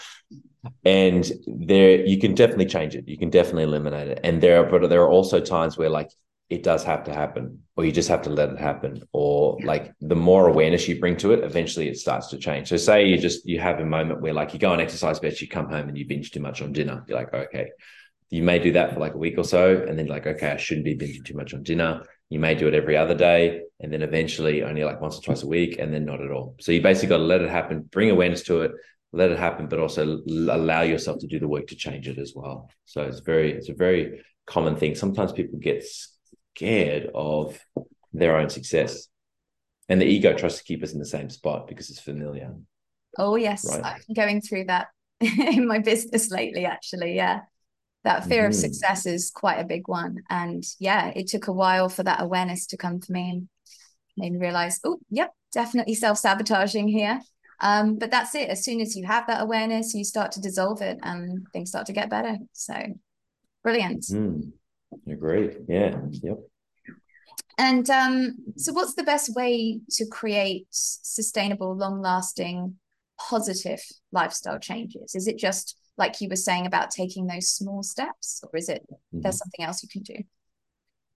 And 0.85 1.30
there 1.46 2.04
you 2.04 2.18
can 2.18 2.35
definitely 2.35 2.66
change 2.66 2.94
it. 2.94 3.07
You 3.07 3.18
can 3.18 3.30
definitely 3.30 3.64
eliminate 3.64 4.09
it. 4.09 4.20
And 4.24 4.40
there 4.42 4.62
are 4.62 4.70
but 4.70 4.88
there 4.88 5.02
are 5.02 5.11
also 5.11 5.40
times 5.40 5.76
where 5.76 5.90
like 5.90 6.11
it 6.50 6.62
does 6.62 6.85
have 6.85 7.04
to 7.04 7.12
happen 7.12 7.62
or 7.74 7.85
you 7.85 7.92
just 7.92 8.09
have 8.09 8.22
to 8.22 8.30
let 8.30 8.50
it 8.50 8.59
happen 8.59 9.02
or 9.12 9.59
like 9.64 9.92
the 10.00 10.14
more 10.14 10.46
awareness 10.46 10.87
you 10.87 11.00
bring 11.00 11.16
to 11.16 11.33
it 11.33 11.42
eventually 11.42 11.88
it 11.88 11.96
starts 11.96 12.28
to 12.28 12.38
change. 12.38 12.68
So 12.68 12.76
say 12.76 13.07
you 13.07 13.18
just 13.18 13.46
you 13.46 13.61
have 13.61 13.80
a 13.80 13.85
moment 13.85 14.20
where 14.20 14.35
like 14.35 14.52
you 14.52 14.59
go 14.59 14.72
and 14.72 14.80
exercise 14.80 15.18
but 15.20 15.40
you 15.40 15.48
come 15.48 15.68
home 15.68 15.88
and 15.88 15.98
you 15.98 16.07
binge 16.07 16.30
too 16.30 16.40
much 16.40 16.62
on 16.62 16.72
dinner. 16.72 17.04
You're 17.09 17.18
like 17.18 17.35
okay. 17.35 17.70
You 18.30 18.42
may 18.42 18.59
do 18.59 18.72
that 18.72 18.94
for 18.94 19.00
like 19.00 19.14
a 19.14 19.18
week 19.18 19.38
or 19.38 19.44
so 19.44 19.85
and 19.88 19.98
then 19.98 20.07
like 20.07 20.26
okay 20.26 20.50
i 20.50 20.57
shouldn't 20.57 20.85
be 20.85 20.96
binging 20.96 21.24
too 21.24 21.35
much 21.35 21.54
on 21.54 21.62
dinner 21.62 22.02
you 22.30 22.38
may 22.38 22.54
do 22.54 22.68
it 22.68 22.74
every 22.74 22.96
other 22.96 23.14
day 23.14 23.62
and 23.80 23.92
then 23.92 24.02
eventually 24.02 24.62
only 24.62 24.84
like 24.84 25.00
once 25.00 25.18
or 25.18 25.22
twice 25.22 25.42
a 25.42 25.46
week 25.46 25.78
and 25.78 25.92
then 25.92 26.04
not 26.04 26.20
at 26.20 26.30
all. 26.30 26.56
So 26.60 26.72
you 26.72 26.80
basically 26.80 27.08
got 27.08 27.18
to 27.18 27.24
let 27.24 27.42
it 27.42 27.50
happen, 27.50 27.82
bring 27.82 28.10
awareness 28.10 28.42
to 28.44 28.62
it, 28.62 28.72
let 29.12 29.30
it 29.30 29.38
happen, 29.38 29.68
but 29.68 29.78
also 29.78 30.22
allow 30.26 30.82
yourself 30.82 31.18
to 31.20 31.26
do 31.26 31.38
the 31.38 31.48
work 31.48 31.66
to 31.68 31.76
change 31.76 32.08
it 32.08 32.18
as 32.18 32.32
well. 32.34 32.70
So 32.87 33.02
it's 33.02 33.20
very, 33.20 33.52
it's 33.52 33.68
a 33.68 33.74
very 33.74 34.24
common 34.46 34.76
thing. 34.76 34.94
Sometimes 34.94 35.32
people 35.32 35.58
get 35.58 35.84
scared 36.56 37.10
of 37.14 37.58
their 38.12 38.37
own 38.37 38.48
success. 38.48 39.08
And 39.88 40.00
the 40.00 40.06
ego 40.06 40.32
tries 40.32 40.56
to 40.56 40.64
keep 40.64 40.82
us 40.82 40.92
in 40.92 40.98
the 40.98 41.06
same 41.06 41.28
spot 41.28 41.68
because 41.68 41.90
it's 41.90 42.00
familiar. 42.00 42.54
Oh 43.18 43.37
yes. 43.37 43.66
Right? 43.68 43.84
I'm 43.84 44.14
going 44.14 44.40
through 44.40 44.64
that 44.64 44.88
in 45.20 45.68
my 45.68 45.78
business 45.78 46.30
lately, 46.30 46.64
actually. 46.64 47.14
Yeah 47.14 47.42
that 48.04 48.24
fear 48.24 48.42
mm-hmm. 48.42 48.50
of 48.50 48.54
success 48.54 49.06
is 49.06 49.30
quite 49.30 49.58
a 49.58 49.64
big 49.64 49.88
one. 49.88 50.18
And 50.30 50.62
yeah 50.78 51.12
it 51.14 51.26
took 51.26 51.48
a 51.48 51.52
while 51.52 51.88
for 51.88 52.02
that 52.02 52.22
awareness 52.22 52.66
to 52.68 52.76
come 52.76 53.00
to 53.00 53.12
me 53.12 53.30
and 53.30 53.48
made 54.16 54.32
me 54.32 54.38
realize 54.38 54.78
oh 54.84 54.98
yep 55.10 55.32
definitely 55.52 55.94
self-sabotaging 55.94 56.88
here. 56.88 57.20
Um, 57.60 57.96
but 57.98 58.10
that's 58.10 58.34
it. 58.34 58.50
As 58.50 58.64
soon 58.64 58.80
as 58.80 58.96
you 58.96 59.06
have 59.06 59.26
that 59.26 59.42
awareness 59.42 59.94
you 59.94 60.04
start 60.04 60.32
to 60.32 60.40
dissolve 60.40 60.82
it 60.82 60.98
and 61.02 61.46
things 61.52 61.70
start 61.70 61.86
to 61.86 61.92
get 61.92 62.10
better. 62.10 62.36
So 62.52 62.74
brilliant. 63.62 64.04
Mm. 64.04 64.52
agreed 65.10 65.56
yeah 65.68 65.96
yep. 66.10 66.38
And 67.56 67.88
um, 67.88 68.34
so 68.56 68.72
what's 68.72 68.94
the 68.94 69.04
best 69.04 69.34
way 69.34 69.80
to 69.92 70.06
create 70.06 70.66
sustainable 70.70 71.76
long 71.76 72.00
lasting 72.00 72.76
positive 73.18 73.80
lifestyle 74.12 74.58
changes? 74.58 75.14
Is 75.14 75.28
it 75.28 75.38
just 75.38 75.76
like 75.96 76.20
you 76.20 76.28
were 76.28 76.37
saying 76.37 76.66
about 76.66 76.90
taking 76.90 77.26
those 77.26 77.48
small 77.48 77.83
steps 77.83 78.42
or 78.42 78.57
is 78.57 78.68
it 78.68 78.83
mm-hmm. 78.90 79.20
there's 79.20 79.38
something 79.38 79.64
else 79.64 79.83
you 79.83 79.88
can 79.88 80.02
do? 80.02 80.22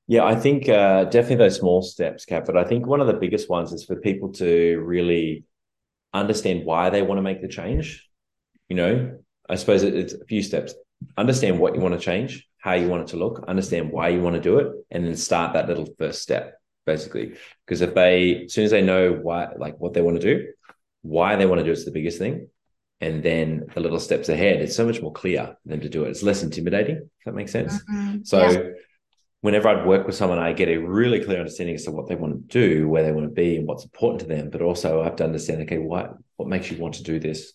Yeah 0.07 0.25
i 0.25 0.35
think 0.35 0.69
uh, 0.69 1.05
definitely 1.05 1.37
those 1.37 1.59
small 1.59 1.83
steps 1.83 2.25
Kat 2.25 2.47
but 2.47 2.57
i 2.57 2.64
think 2.64 2.87
one 2.87 3.01
of 3.01 3.07
the 3.07 3.14
biggest 3.14 3.49
ones 3.49 3.73
is 3.73 3.85
for 3.85 3.97
people 3.97 4.33
to 4.35 4.79
really 4.79 5.45
understand 6.14 6.64
why 6.64 6.91
they 6.91 7.03
want 7.03 7.19
to 7.19 7.23
make 7.23 7.43
the 7.43 7.49
change. 7.49 8.09
You 8.69 8.77
know 8.77 9.19
i 9.49 9.55
suppose 9.55 9.83
it's 9.83 10.14
a 10.14 10.25
few 10.25 10.43
steps. 10.43 10.75
Understand 11.17 11.61
what 11.61 11.75
you 11.75 11.81
want 11.81 11.95
to 11.95 12.01
change 12.01 12.47
how 12.59 12.75
you 12.75 12.88
want 12.88 13.03
it 13.03 13.09
to 13.09 13.17
look 13.17 13.45
understand 13.49 13.93
why 13.93 14.09
you 14.09 14.21
want 14.21 14.35
to 14.35 14.43
do 14.43 14.59
it 14.59 14.73
and 14.91 15.05
then 15.05 15.17
start 15.17 15.53
that 15.53 15.69
little 15.69 15.88
first 15.97 16.23
step 16.23 16.61
basically. 16.87 17.35
Because 17.64 17.83
if 17.83 17.95
they 17.95 18.45
as 18.45 18.55
soon 18.55 18.64
as 18.64 18.71
they 18.71 18.83
know 18.83 19.12
why 19.12 19.49
like 19.57 19.79
what 19.79 19.93
they 19.93 20.03
want 20.03 20.21
to 20.21 20.35
do 20.35 20.49
why 21.03 21.37
they 21.37 21.47
want 21.47 21.61
to 21.61 21.64
do 21.64 21.71
it's 21.71 21.85
the 21.85 21.91
biggest 21.91 22.19
thing 22.19 22.49
and 23.01 23.23
then 23.23 23.67
the 23.75 23.81
little 23.81 24.01
steps 24.01 24.29
ahead, 24.29 24.61
it's 24.61 24.75
so 24.75 24.87
much 24.87 25.01
more 25.01 25.13
clear 25.13 25.57
for 25.63 25.69
them 25.69 25.81
to 25.81 25.89
do 25.89 26.05
it. 26.05 26.11
It's 26.11 26.23
less 26.23 26.43
intimidating, 26.43 26.97
if 26.97 27.25
that 27.25 27.35
makes 27.35 27.53
sense. 27.53 27.75
Mm-hmm. 27.75 28.19
So 28.25 28.51
yeah. 28.51 28.71
whenever 29.41 29.69
I'd 29.69 29.87
work 29.87 30.07
with 30.07 30.17
someone, 30.17 30.39
I 30.39 30.53
get 30.53 30.69
a 30.69 30.79
really 30.79 31.25
clear 31.25 31.39
understanding 31.39 31.77
as 31.77 31.85
to 31.85 31.93
what 31.93 32.09
they 32.09 32.17
want 32.17 32.35
to 32.35 32.61
do, 32.61 32.89
where 32.89 33.05
they 33.05 33.13
want 33.13 33.27
to 33.27 33.33
be, 33.33 33.57
and 33.57 33.67
what's 33.67 33.85
important 33.85 34.21
to 34.23 34.27
them. 34.27 34.51
But 34.51 34.63
also 34.63 35.01
I 35.01 35.05
have 35.05 35.17
to 35.17 35.25
understand, 35.25 35.63
okay, 35.63 35.79
what 35.79 36.17
what 36.37 36.49
makes 36.49 36.71
you 36.71 36.79
want 36.79 36.95
to 36.95 37.03
do 37.03 37.21
this? 37.21 37.53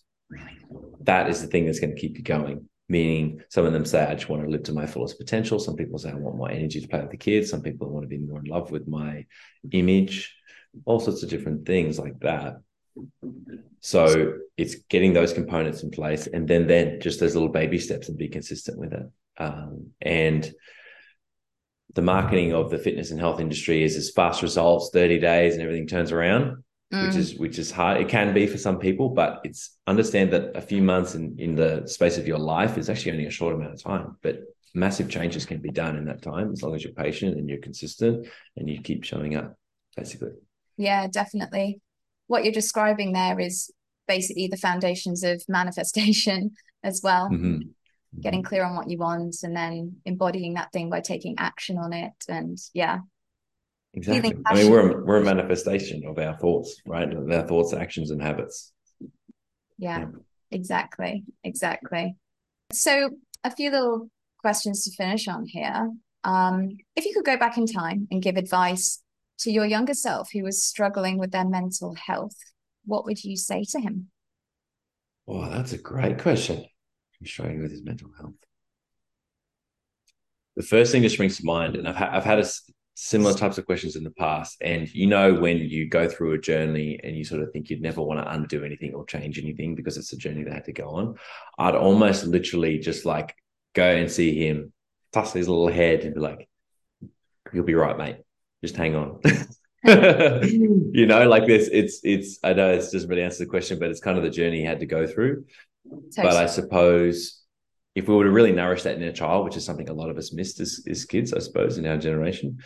That 1.02 1.28
is 1.28 1.42
the 1.42 1.48
thing 1.48 1.66
that's 1.66 1.80
going 1.80 1.94
to 1.94 2.00
keep 2.00 2.16
you 2.16 2.24
going. 2.24 2.68
Meaning 2.88 3.40
some 3.48 3.64
of 3.64 3.72
them 3.72 3.86
say, 3.86 4.04
I 4.04 4.14
just 4.14 4.28
want 4.28 4.42
to 4.44 4.50
live 4.50 4.64
to 4.64 4.72
my 4.72 4.86
fullest 4.86 5.18
potential. 5.18 5.58
Some 5.58 5.74
people 5.74 5.98
say 5.98 6.10
I 6.10 6.14
want 6.14 6.36
more 6.36 6.50
energy 6.50 6.80
to 6.80 6.88
play 6.88 7.00
with 7.00 7.10
the 7.10 7.16
kids. 7.16 7.50
Some 7.50 7.62
people 7.62 7.88
want 7.88 8.04
to 8.04 8.08
be 8.08 8.18
more 8.18 8.40
in 8.40 8.44
love 8.44 8.70
with 8.70 8.86
my 8.86 9.24
image, 9.72 10.34
all 10.84 11.00
sorts 11.00 11.22
of 11.22 11.30
different 11.30 11.66
things 11.66 11.98
like 11.98 12.20
that. 12.20 12.56
So 13.80 14.38
it's 14.56 14.76
getting 14.88 15.12
those 15.12 15.32
components 15.32 15.82
in 15.82 15.90
place, 15.90 16.26
and 16.26 16.48
then 16.48 16.66
then 16.66 17.00
just 17.00 17.20
those 17.20 17.34
little 17.34 17.48
baby 17.48 17.78
steps 17.78 18.08
and 18.08 18.16
be 18.16 18.28
consistent 18.28 18.78
with 18.78 18.92
it. 18.92 19.06
Um, 19.36 19.90
and 20.00 20.50
the 21.94 22.02
marketing 22.02 22.52
of 22.52 22.70
the 22.70 22.78
fitness 22.78 23.10
and 23.10 23.20
health 23.20 23.40
industry 23.40 23.82
is 23.82 23.96
as 23.96 24.10
fast 24.10 24.42
results, 24.42 24.90
thirty 24.92 25.18
days, 25.18 25.54
and 25.54 25.62
everything 25.62 25.86
turns 25.86 26.12
around, 26.12 26.62
mm. 26.92 27.06
which 27.06 27.16
is 27.16 27.34
which 27.36 27.58
is 27.58 27.70
hard. 27.70 28.00
It 28.00 28.08
can 28.08 28.32
be 28.32 28.46
for 28.46 28.58
some 28.58 28.78
people, 28.78 29.10
but 29.10 29.40
it's 29.44 29.76
understand 29.86 30.32
that 30.32 30.56
a 30.56 30.62
few 30.62 30.82
months 30.82 31.14
in 31.14 31.36
in 31.38 31.54
the 31.54 31.86
space 31.86 32.16
of 32.16 32.26
your 32.26 32.38
life 32.38 32.78
is 32.78 32.88
actually 32.88 33.12
only 33.12 33.26
a 33.26 33.30
short 33.30 33.54
amount 33.54 33.74
of 33.74 33.82
time, 33.82 34.16
but 34.22 34.40
massive 34.74 35.08
changes 35.08 35.46
can 35.46 35.58
be 35.58 35.70
done 35.70 35.96
in 35.96 36.04
that 36.06 36.20
time 36.20 36.52
as 36.52 36.62
long 36.62 36.74
as 36.74 36.82
you're 36.82 36.92
patient 36.92 37.36
and 37.38 37.48
you're 37.48 37.58
consistent 37.58 38.26
and 38.56 38.68
you 38.68 38.80
keep 38.82 39.04
showing 39.04 39.36
up 39.36 39.56
basically 39.96 40.32
yeah 40.76 41.06
definitely 41.06 41.80
what 42.26 42.44
you're 42.44 42.52
describing 42.52 43.12
there 43.12 43.38
is 43.38 43.70
basically 44.06 44.48
the 44.48 44.56
foundations 44.56 45.22
of 45.22 45.42
manifestation 45.48 46.52
as 46.82 47.00
well. 47.02 47.28
Mm-hmm. 47.30 47.68
Getting 48.20 48.44
clear 48.44 48.64
on 48.64 48.76
what 48.76 48.88
you 48.88 48.98
want 48.98 49.34
and 49.42 49.56
then 49.56 49.96
embodying 50.04 50.54
that 50.54 50.70
thing 50.72 50.88
by 50.88 51.00
taking 51.00 51.34
action 51.38 51.78
on 51.78 51.92
it. 51.92 52.12
And 52.28 52.56
yeah. 52.72 52.98
Exactly. 53.92 54.36
I 54.46 54.54
mean, 54.54 54.70
we're 54.70 54.90
a, 54.90 55.04
we're 55.04 55.16
a 55.20 55.24
manifestation 55.24 56.04
of 56.06 56.18
our 56.18 56.36
thoughts, 56.36 56.80
right? 56.86 57.12
Of 57.12 57.30
our 57.30 57.46
thoughts, 57.46 57.72
actions, 57.72 58.10
and 58.10 58.22
habits. 58.22 58.72
Yeah, 59.78 59.98
yeah, 59.98 60.06
exactly. 60.50 61.24
Exactly. 61.42 62.16
So, 62.72 63.10
a 63.44 63.50
few 63.50 63.70
little 63.70 64.08
questions 64.38 64.84
to 64.84 64.90
finish 64.96 65.28
on 65.28 65.46
here. 65.46 65.92
Um, 66.24 66.70
if 66.96 67.04
you 67.04 67.12
could 67.14 67.24
go 67.24 67.36
back 67.36 67.56
in 67.56 67.66
time 67.66 68.08
and 68.10 68.22
give 68.22 68.36
advice 68.36 69.00
to 69.40 69.50
your 69.50 69.66
younger 69.66 69.94
self 69.94 70.30
who 70.32 70.42
was 70.42 70.62
struggling 70.62 71.18
with 71.18 71.32
their 71.32 71.44
mental 71.44 71.94
health, 71.94 72.36
what 72.84 73.04
would 73.04 73.24
you 73.24 73.36
say 73.36 73.64
to 73.70 73.80
him? 73.80 74.10
Oh, 75.26 75.48
that's 75.48 75.72
a 75.72 75.78
great 75.78 76.18
question. 76.18 76.64
He's 77.18 77.30
struggling 77.30 77.62
with 77.62 77.70
his 77.70 77.82
mental 77.82 78.10
health. 78.18 78.34
The 80.56 80.62
first 80.62 80.92
thing 80.92 81.02
that 81.02 81.10
springs 81.10 81.38
to 81.38 81.44
mind, 81.44 81.76
and 81.76 81.88
I've, 81.88 81.96
ha- 81.96 82.10
I've 82.12 82.24
had 82.24 82.44
similar 82.94 83.34
types 83.34 83.58
of 83.58 83.66
questions 83.66 83.96
in 83.96 84.04
the 84.04 84.10
past, 84.12 84.56
and 84.60 84.92
you 84.94 85.06
know 85.06 85.34
when 85.34 85.58
you 85.58 85.88
go 85.88 86.08
through 86.08 86.34
a 86.34 86.38
journey 86.38 87.00
and 87.02 87.16
you 87.16 87.24
sort 87.24 87.42
of 87.42 87.50
think 87.52 87.70
you'd 87.70 87.82
never 87.82 88.02
want 88.02 88.20
to 88.20 88.30
undo 88.30 88.62
anything 88.62 88.94
or 88.94 89.04
change 89.06 89.38
anything 89.38 89.74
because 89.74 89.96
it's 89.96 90.12
a 90.12 90.16
journey 90.16 90.44
they 90.44 90.52
had 90.52 90.66
to 90.66 90.72
go 90.72 90.90
on, 90.90 91.16
I'd 91.58 91.74
almost 91.74 92.24
literally 92.24 92.78
just 92.78 93.04
like 93.04 93.34
go 93.74 93.88
and 93.88 94.10
see 94.10 94.46
him, 94.46 94.72
toss 95.12 95.32
his 95.32 95.48
little 95.48 95.68
head, 95.68 96.04
and 96.04 96.14
be 96.14 96.20
like, 96.20 96.48
"You'll 97.52 97.64
be 97.64 97.74
right, 97.74 97.98
mate 97.98 98.18
just 98.64 98.76
hang 98.76 98.96
on. 98.96 99.20
you 99.84 101.06
know, 101.06 101.28
like 101.28 101.46
this, 101.46 101.68
it's 101.70 102.00
it's 102.02 102.38
I 102.42 102.54
know 102.54 102.70
it 102.70 102.76
doesn't 102.76 103.08
really 103.08 103.22
answer 103.22 103.44
the 103.44 103.50
question, 103.50 103.78
but 103.78 103.90
it's 103.90 104.00
kind 104.00 104.16
of 104.16 104.24
the 104.24 104.30
journey 104.30 104.60
he 104.60 104.64
had 104.64 104.80
to 104.80 104.86
go 104.86 105.06
through. 105.06 105.44
Totally. 105.86 106.10
But 106.16 106.36
I 106.36 106.46
suppose 106.46 107.42
if 107.94 108.08
we 108.08 108.14
were 108.14 108.24
to 108.24 108.30
really 108.30 108.52
nourish 108.52 108.82
that 108.84 108.96
inner 108.96 109.12
child, 109.12 109.44
which 109.44 109.56
is 109.56 109.64
something 109.64 109.88
a 109.90 109.92
lot 109.92 110.08
of 110.08 110.16
us 110.16 110.32
missed 110.32 110.60
as, 110.60 110.82
as 110.88 111.04
kids, 111.04 111.34
I 111.34 111.40
suppose, 111.40 111.76
in 111.76 111.86
our 111.86 111.98
generation, 111.98 112.58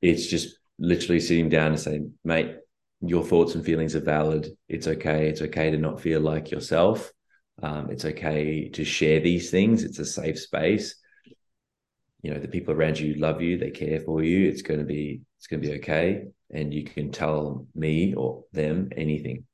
it's 0.00 0.26
just 0.26 0.56
literally 0.78 1.20
sitting 1.20 1.48
down 1.48 1.72
and 1.72 1.80
saying, 1.80 2.14
mate, 2.24 2.56
your 3.00 3.24
thoughts 3.24 3.54
and 3.54 3.64
feelings 3.64 3.96
are 3.96 4.00
valid. 4.00 4.48
It's 4.68 4.86
okay. 4.86 5.28
It's 5.28 5.42
okay 5.42 5.72
to 5.72 5.76
not 5.76 6.00
feel 6.00 6.20
like 6.20 6.52
yourself. 6.52 7.12
Um, 7.60 7.90
it's 7.90 8.04
okay 8.04 8.68
to 8.70 8.84
share 8.84 9.20
these 9.20 9.50
things. 9.50 9.82
It's 9.82 9.98
a 9.98 10.06
safe 10.06 10.38
space. 10.38 10.94
You 12.22 12.32
know, 12.32 12.40
the 12.40 12.48
people 12.48 12.74
around 12.74 12.98
you 12.98 13.14
love 13.14 13.42
you, 13.42 13.58
they 13.58 13.70
care 13.70 14.00
for 14.00 14.22
you. 14.22 14.48
It's 14.48 14.62
going 14.62 14.80
to 14.80 14.86
be 14.86 15.22
it's 15.38 15.46
going 15.48 15.60
to 15.60 15.68
be 15.68 15.74
okay. 15.76 16.24
And 16.50 16.72
you 16.72 16.84
can 16.84 17.10
tell 17.10 17.66
me 17.74 18.14
or 18.14 18.44
them 18.52 18.90
anything. 18.96 19.44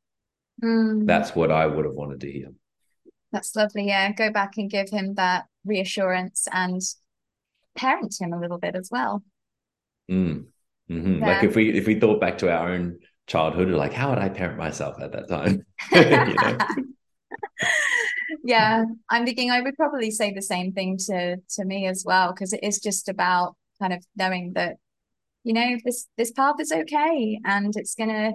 Mm. 0.62 1.06
That's 1.06 1.34
what 1.34 1.50
I 1.50 1.66
would 1.66 1.84
have 1.84 1.94
wanted 1.94 2.20
to 2.20 2.30
hear. 2.30 2.48
That's 3.32 3.54
lovely. 3.56 3.86
Yeah. 3.86 4.12
Go 4.12 4.30
back 4.30 4.58
and 4.58 4.70
give 4.70 4.90
him 4.90 5.14
that 5.14 5.46
reassurance 5.64 6.46
and 6.52 6.82
parent 7.74 8.16
him 8.20 8.32
a 8.32 8.40
little 8.40 8.58
bit 8.58 8.74
as 8.74 8.90
well. 8.90 9.22
Mm. 10.10 10.46
Mm-hmm. 10.90 11.20
Yeah. 11.20 11.26
Like 11.26 11.44
if 11.44 11.54
we 11.56 11.70
if 11.70 11.86
we 11.86 11.98
thought 11.98 12.20
back 12.20 12.38
to 12.38 12.50
our 12.52 12.70
own 12.70 12.98
childhood 13.26 13.68
like 13.68 13.92
how 13.92 14.08
would 14.08 14.18
i 14.18 14.28
parent 14.30 14.58
myself 14.58 15.00
at 15.00 15.12
that 15.12 15.28
time? 15.28 15.64
yeah 18.48 18.84
i'm 19.10 19.24
thinking 19.24 19.50
i 19.50 19.60
would 19.60 19.76
probably 19.76 20.10
say 20.10 20.32
the 20.32 20.42
same 20.42 20.72
thing 20.72 20.96
to 20.96 21.36
to 21.48 21.64
me 21.64 21.86
as 21.86 22.02
well 22.06 22.32
because 22.32 22.52
it 22.52 22.60
is 22.62 22.80
just 22.80 23.08
about 23.08 23.54
kind 23.80 23.92
of 23.92 24.04
knowing 24.16 24.52
that 24.54 24.76
you 25.44 25.52
know 25.52 25.76
this 25.84 26.06
this 26.16 26.32
path 26.32 26.56
is 26.60 26.72
okay 26.72 27.38
and 27.44 27.76
it's 27.76 27.94
going 27.94 28.10
to 28.10 28.32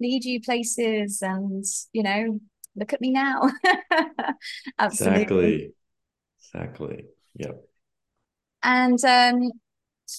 lead 0.00 0.24
you 0.24 0.40
places 0.40 1.22
and 1.22 1.64
you 1.92 2.02
know 2.02 2.38
look 2.76 2.92
at 2.92 3.00
me 3.00 3.10
now. 3.10 3.50
Absolutely. 4.78 5.16
Exactly. 5.18 5.74
Exactly. 6.40 7.04
Yep. 7.36 7.64
And 8.62 9.04
um 9.04 9.50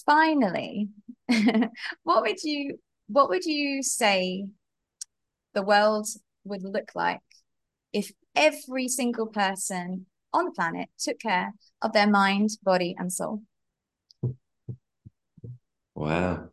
finally 0.04 0.88
what 2.02 2.22
would 2.22 2.42
you 2.42 2.78
what 3.08 3.28
would 3.28 3.44
you 3.44 3.82
say 3.82 4.44
the 5.54 5.62
world 5.62 6.06
would 6.44 6.62
look 6.62 6.90
like 6.94 7.20
if 7.92 8.10
every 8.36 8.88
single 8.88 9.26
person 9.26 10.06
on 10.32 10.44
the 10.46 10.50
planet 10.52 10.88
took 10.98 11.18
care 11.18 11.52
of 11.82 11.92
their 11.92 12.08
mind, 12.08 12.50
body, 12.62 12.94
and 12.98 13.12
soul? 13.12 13.42
Wow. 15.94 16.50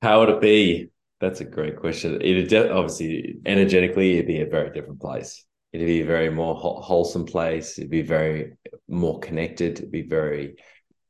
How 0.00 0.20
would 0.20 0.28
it 0.28 0.40
be? 0.40 0.90
That's 1.20 1.40
a 1.40 1.44
great 1.44 1.80
question. 1.80 2.20
It 2.22 2.52
obviously 2.70 3.38
energetically 3.44 4.14
it'd 4.14 4.26
be 4.26 4.40
a 4.40 4.46
very 4.46 4.70
different 4.72 5.00
place. 5.00 5.44
It'd 5.72 5.86
be 5.86 6.02
a 6.02 6.06
very 6.06 6.30
more 6.30 6.54
wholesome 6.54 7.24
place. 7.24 7.78
It'd 7.78 7.90
be 7.90 8.02
very 8.02 8.52
more 8.88 9.18
connected. 9.18 9.78
It'd 9.78 9.90
be 9.90 10.02
very 10.02 10.56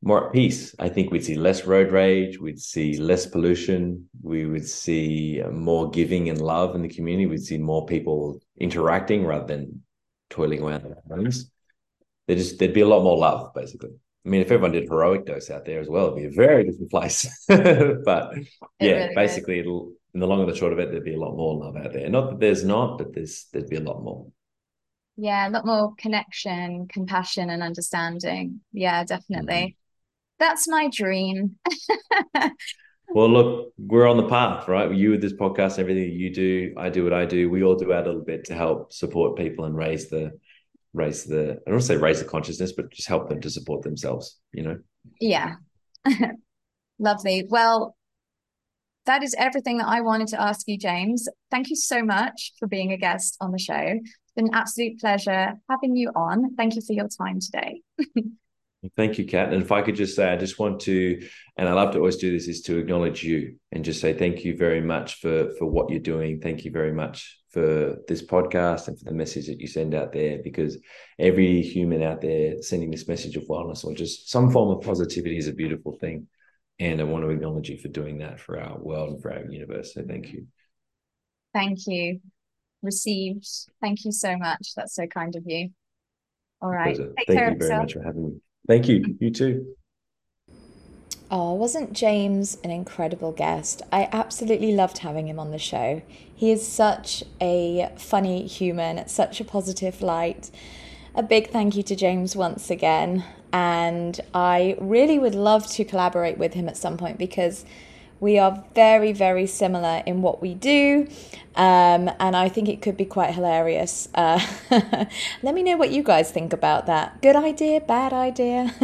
more 0.03 0.27
at 0.27 0.33
peace. 0.33 0.75
I 0.79 0.89
think 0.89 1.11
we'd 1.11 1.25
see 1.25 1.37
less 1.37 1.65
road 1.65 1.93
rage, 1.93 2.39
we'd 2.39 2.61
see 2.61 2.99
less 2.99 3.27
pollution, 3.27 4.09
we 4.23 4.47
would 4.47 4.67
see 4.67 5.43
uh, 5.43 5.51
more 5.51 5.91
giving 5.91 6.29
and 6.29 6.41
love 6.41 6.75
in 6.75 6.83
the 6.83 6.89
community, 6.89 7.27
we'd 7.27 7.43
see 7.43 7.59
more 7.59 7.87
people 7.87 8.41
interacting 8.59 9.25
rather 9.25 9.47
than 9.47 9.83
toiling 10.31 10.63
around 10.63 10.85
their 10.85 11.03
homes. 11.09 11.51
There 12.27 12.37
just 12.37 12.59
there'd 12.59 12.75
be 12.75 12.81
a 12.81 12.89
lot 12.89 13.03
more 13.03 13.19
love, 13.19 13.55
basically. 13.55 13.91
I 14.25 14.29
mean, 14.29 14.41
if 14.41 14.51
everyone 14.51 14.73
did 14.73 14.89
heroic 14.89 15.25
dose 15.25 15.51
out 15.51 15.65
there 15.65 15.81
as 15.81 15.89
well, 15.89 16.07
it'd 16.07 16.17
be 16.17 16.25
a 16.25 16.47
very 16.47 16.65
different 16.65 16.91
place. 16.91 17.27
but 17.49 18.35
yeah, 18.81 19.05
really 19.05 19.15
basically, 19.15 19.61
it'll 19.61 19.93
in 20.15 20.21
the 20.21 20.27
long 20.27 20.41
and 20.41 20.51
the 20.51 20.57
short 20.57 20.73
of 20.73 20.79
it, 20.79 20.91
there'd 20.91 21.05
be 21.05 21.15
a 21.15 21.19
lot 21.19 21.37
more 21.37 21.57
love 21.57 21.77
out 21.77 21.93
there. 21.93 22.09
Not 22.09 22.31
that 22.31 22.41
there's 22.41 22.65
not, 22.65 22.99
but 22.99 23.15
there's 23.15 23.47
there'd 23.53 23.69
be 23.69 23.77
a 23.77 23.81
lot 23.81 24.03
more. 24.03 24.27
Yeah, 25.17 25.49
a 25.49 25.51
lot 25.51 25.65
more 25.65 25.95
connection, 25.97 26.89
compassion, 26.89 27.51
and 27.51 27.63
understanding. 27.63 28.61
Yeah, 28.73 29.05
definitely. 29.05 29.55
Mm-hmm. 29.55 29.86
That's 30.39 30.69
my 30.69 30.89
dream. 30.93 31.57
well, 33.09 33.29
look, 33.29 33.73
we're 33.79 34.07
on 34.07 34.17
the 34.17 34.29
path, 34.29 34.69
right? 34.69 34.93
You 34.93 35.13
with 35.13 35.23
this 35.23 35.33
podcast, 35.33 35.79
everything 35.79 36.13
you 36.13 36.33
do, 36.33 36.75
I 36.77 36.91
do 36.91 37.05
what 37.05 37.13
I 37.13 37.25
do. 37.25 37.49
We 37.49 37.63
all 37.63 37.75
do 37.75 37.93
our 37.93 38.05
little 38.05 38.25
bit 38.25 38.45
to 38.47 38.55
help 38.55 38.93
support 38.93 39.37
people 39.37 39.65
and 39.65 39.77
raise 39.77 40.09
the 40.09 40.33
raise 40.93 41.25
the 41.25 41.51
I 41.51 41.71
don't 41.71 41.75
want 41.75 41.83
to 41.83 41.87
say 41.87 41.97
raise 41.97 42.21
the 42.21 42.27
consciousness, 42.27 42.73
but 42.73 42.91
just 42.91 43.09
help 43.09 43.29
them 43.29 43.41
to 43.41 43.51
support 43.51 43.83
themselves, 43.83 44.39
you 44.53 44.63
know? 44.63 44.79
Yeah. 45.21 45.55
Lovely. 46.99 47.47
Well, 47.49 47.97
that 49.05 49.23
is 49.23 49.35
everything 49.39 49.79
that 49.79 49.87
I 49.87 50.01
wanted 50.01 50.29
to 50.29 50.41
ask 50.41 50.67
you, 50.67 50.77
James. 50.79 51.29
Thank 51.51 51.71
you 51.71 51.77
so 51.77 52.03
much 52.03 52.53
for 52.59 52.67
being 52.67 52.93
a 52.93 52.97
guest 52.97 53.37
on 53.41 53.53
the 53.53 53.59
show. 53.59 53.75
It's 53.75 54.33
been 54.35 54.49
an 54.49 54.55
absolute 54.55 54.99
pleasure 54.99 55.55
having 55.71 55.95
you 55.97 56.11
on. 56.17 56.55
Thank 56.57 56.75
you 56.75 56.83
for 56.85 56.93
your 56.93 57.09
time 57.09 57.39
today. 57.41 57.83
Thank 58.97 59.19
you, 59.19 59.27
Kat. 59.27 59.53
And 59.53 59.63
if 59.63 59.73
I 59.73 59.83
could 59.83 59.97
just 59.97 60.17
say, 60.17 60.31
I 60.31 60.37
just 60.37 60.59
want 60.59 60.81
to, 60.83 61.27
and 61.57 61.69
I 61.69 61.73
love 61.73 61.93
to 61.93 61.99
always 61.99 62.17
do 62.17 62.31
this, 62.31 62.49
is 62.49 62.63
to 62.63 62.79
acknowledge 62.79 63.23
you 63.23 63.57
and 63.73 63.85
just 63.85 64.01
say 64.01 64.13
thank 64.13 64.45
you 64.45 64.57
very 64.57 64.81
much 64.81 65.21
for 65.21 65.51
for 65.59 65.67
what 65.67 65.91
you're 65.91 66.01
doing. 66.01 66.41
Thank 66.41 66.65
you 66.65 66.71
very 66.71 66.93
much 66.93 67.39
for 67.51 67.97
this 68.07 68.23
podcast 68.23 68.89
and 68.89 68.99
for 68.99 69.05
the 69.05 69.15
message 69.15 69.47
that 69.47 69.61
you 69.61 69.67
send 69.67 69.95
out 69.95 70.13
there. 70.13 70.39
Because 70.43 70.79
every 71.19 71.63
human 71.63 72.03
out 72.03 72.21
there 72.21 72.61
sending 72.63 72.91
this 72.91 73.09
message 73.09 73.37
of 73.37 73.45
wellness 73.45 73.85
or 73.85 73.95
just 73.95 74.31
some 74.31 74.51
form 74.51 74.77
of 74.77 74.85
positivity 74.85 75.39
is 75.39 75.49
a 75.49 75.53
beautiful 75.53 75.97
thing. 76.01 76.29
And 76.79 77.01
I 77.01 77.05
want 77.05 77.25
to 77.25 77.31
acknowledge 77.31 77.71
you 77.71 77.79
for 77.79 77.89
doing 77.89 78.19
that 78.19 78.39
for 78.39 78.61
our 78.61 78.79
world 78.79 79.15
and 79.15 79.23
for 79.23 79.33
our 79.33 79.45
universe. 79.51 79.95
So 79.95 80.05
thank 80.07 80.33
you. 80.33 80.47
Thank 81.55 81.87
you. 81.87 82.21
Received. 82.83 83.49
Thank 83.81 84.05
you 84.05 84.13
so 84.13 84.37
much. 84.37 84.73
That's 84.77 84.95
so 84.95 85.07
kind 85.07 85.35
of 85.37 85.45
you. 85.47 85.71
All 86.61 86.71
right. 86.71 86.97
Thank 86.97 87.29
you 87.29 87.35
very 87.35 87.55
yourself. 87.55 87.83
much 87.83 87.93
for 87.95 88.03
having 88.03 88.25
me. 88.27 88.41
Thank 88.69 88.89
you. 88.89 89.17
You 89.21 89.31
too. 89.31 89.77
Oh, 91.29 91.55
wasn't 91.55 91.93
James 91.93 92.57
an 92.63 92.71
incredible 92.71 93.33
guest? 93.33 93.83
I 93.93 94.09
absolutely 94.13 94.73
loved 94.73 94.99
having 94.99 95.27
him 95.27 95.41
on 95.41 95.51
the 95.51 95.59
show. 95.59 96.03
He 96.35 96.53
is 96.53 96.67
such 96.67 97.25
a 97.41 97.91
funny 97.97 98.47
human, 98.47 99.09
such 99.09 99.41
a 99.41 99.45
positive 99.45 100.03
light. 100.03 100.51
A 101.17 101.25
big 101.25 101.51
thank 101.51 101.75
you 101.75 101.83
to 101.83 101.97
James 101.97 102.37
once 102.37 102.71
again. 102.71 103.25
And 103.53 104.21
I 104.35 104.77
really 104.79 105.19
would 105.19 105.35
love 105.35 105.67
to 105.73 105.85
collaborate 105.85 106.39
with 106.39 106.55
him 106.55 106.69
at 106.69 106.77
some 106.77 106.97
point 106.97 107.19
because 107.19 107.65
we 108.21 108.39
are 108.39 108.65
very, 108.75 109.13
very 109.13 109.47
similar 109.47 110.03
in 110.07 110.23
what 110.23 110.41
we 110.41 110.55
do, 110.55 111.09
um, 111.55 112.11
and 112.19 112.37
I 112.37 112.49
think 112.49 112.69
it 112.69 112.83
could 112.83 112.97
be 112.97 113.05
quite 113.05 113.35
hilarious. 113.35 114.09
Uh, 114.15 114.41
let 115.43 115.55
me 115.55 115.63
know 115.63 115.77
what 115.77 115.91
you 115.91 116.03
guys 116.03 116.31
think 116.31 116.53
about 116.53 116.87
that. 116.87 117.21
Good 117.23 117.37
idea, 117.37 117.81
bad 117.81 118.13
idea? 118.13 118.75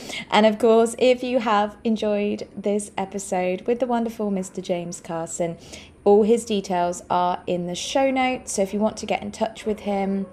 and 0.30 0.46
of 0.46 0.58
course, 0.58 0.94
if 0.98 1.22
you 1.22 1.40
have 1.40 1.76
enjoyed 1.84 2.48
this 2.56 2.90
episode 2.96 3.62
with 3.66 3.80
the 3.80 3.86
wonderful 3.86 4.30
Mr. 4.30 4.62
James 4.62 5.00
Carson, 5.00 5.56
all 6.04 6.24
his 6.24 6.44
details 6.44 7.02
are 7.08 7.42
in 7.46 7.66
the 7.66 7.74
show 7.74 8.10
notes. 8.10 8.52
So 8.52 8.62
if 8.62 8.74
you 8.74 8.80
want 8.80 8.96
to 8.98 9.06
get 9.06 9.22
in 9.22 9.30
touch 9.30 9.64
with 9.64 9.80
him, 9.80 10.26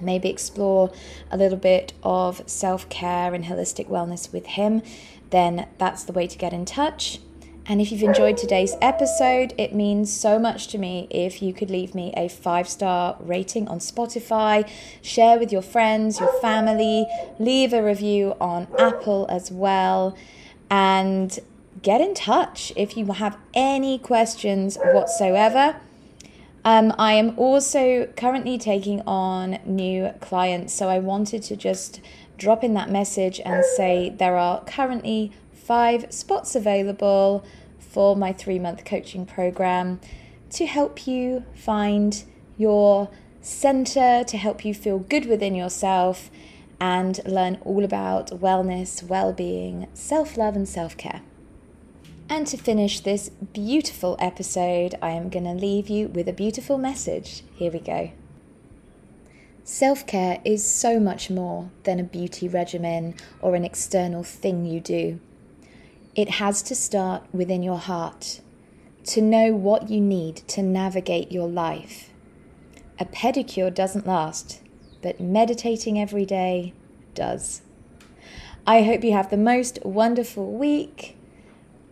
maybe 0.00 0.28
explore 0.28 0.92
a 1.30 1.36
little 1.36 1.58
bit 1.58 1.92
of 2.02 2.42
self 2.46 2.88
care 2.88 3.34
and 3.34 3.44
holistic 3.44 3.88
wellness 3.88 4.32
with 4.32 4.46
him, 4.46 4.82
then 5.30 5.68
that's 5.78 6.04
the 6.04 6.12
way 6.12 6.26
to 6.26 6.38
get 6.38 6.52
in 6.52 6.64
touch. 6.64 7.18
And 7.70 7.82
if 7.82 7.92
you've 7.92 8.02
enjoyed 8.02 8.38
today's 8.38 8.74
episode, 8.80 9.52
it 9.58 9.74
means 9.74 10.10
so 10.10 10.38
much 10.38 10.68
to 10.68 10.78
me 10.78 11.06
if 11.10 11.42
you 11.42 11.52
could 11.52 11.70
leave 11.70 11.94
me 11.94 12.14
a 12.16 12.26
five 12.26 12.66
star 12.66 13.18
rating 13.20 13.68
on 13.68 13.78
Spotify, 13.78 14.66
share 15.02 15.38
with 15.38 15.52
your 15.52 15.60
friends, 15.60 16.18
your 16.18 16.32
family, 16.40 17.06
leave 17.38 17.74
a 17.74 17.82
review 17.82 18.34
on 18.40 18.68
Apple 18.78 19.26
as 19.28 19.52
well, 19.52 20.16
and 20.70 21.38
get 21.82 22.00
in 22.00 22.14
touch 22.14 22.72
if 22.74 22.96
you 22.96 23.04
have 23.12 23.36
any 23.52 23.98
questions 23.98 24.78
whatsoever. 24.78 25.76
Um, 26.64 26.94
I 26.98 27.12
am 27.12 27.38
also 27.38 28.06
currently 28.16 28.56
taking 28.56 29.02
on 29.02 29.58
new 29.66 30.14
clients, 30.22 30.72
so 30.72 30.88
I 30.88 31.00
wanted 31.00 31.42
to 31.42 31.56
just 31.56 32.00
drop 32.38 32.64
in 32.64 32.72
that 32.74 32.88
message 32.88 33.40
and 33.44 33.62
say 33.62 34.08
there 34.08 34.36
are 34.36 34.64
currently 34.64 35.32
five 35.68 36.10
spots 36.10 36.56
available 36.56 37.44
for 37.78 38.16
my 38.16 38.32
three 38.32 38.58
month 38.58 38.86
coaching 38.86 39.26
program 39.26 40.00
to 40.48 40.64
help 40.64 41.06
you 41.06 41.44
find 41.54 42.24
your 42.56 43.10
center, 43.42 44.24
to 44.24 44.38
help 44.38 44.64
you 44.64 44.72
feel 44.72 44.98
good 44.98 45.26
within 45.26 45.54
yourself, 45.54 46.30
and 46.80 47.20
learn 47.26 47.58
all 47.66 47.84
about 47.84 48.30
wellness, 48.30 49.02
well 49.02 49.30
being, 49.34 49.86
self 49.92 50.38
love, 50.38 50.56
and 50.56 50.66
self 50.66 50.96
care. 50.96 51.20
And 52.30 52.46
to 52.46 52.56
finish 52.56 53.00
this 53.00 53.28
beautiful 53.52 54.16
episode, 54.18 54.94
I 55.02 55.10
am 55.10 55.28
going 55.28 55.44
to 55.44 55.52
leave 55.52 55.90
you 55.90 56.08
with 56.08 56.28
a 56.28 56.32
beautiful 56.32 56.78
message. 56.78 57.42
Here 57.54 57.70
we 57.70 57.80
go. 57.80 58.12
Self 59.64 60.06
care 60.06 60.40
is 60.46 60.66
so 60.66 60.98
much 60.98 61.28
more 61.28 61.70
than 61.82 62.00
a 62.00 62.04
beauty 62.04 62.48
regimen 62.48 63.14
or 63.42 63.54
an 63.54 63.66
external 63.66 64.22
thing 64.22 64.64
you 64.64 64.80
do. 64.80 65.20
It 66.18 66.30
has 66.30 66.62
to 66.62 66.74
start 66.74 67.22
within 67.32 67.62
your 67.62 67.78
heart 67.78 68.40
to 69.04 69.22
know 69.22 69.54
what 69.54 69.88
you 69.88 70.00
need 70.00 70.34
to 70.48 70.62
navigate 70.62 71.30
your 71.30 71.46
life. 71.46 72.10
A 72.98 73.04
pedicure 73.04 73.72
doesn't 73.72 74.04
last, 74.04 74.60
but 75.00 75.20
meditating 75.20 75.96
every 75.96 76.26
day 76.26 76.72
does. 77.14 77.62
I 78.66 78.82
hope 78.82 79.04
you 79.04 79.12
have 79.12 79.30
the 79.30 79.36
most 79.36 79.78
wonderful 79.84 80.50
week, 80.50 81.16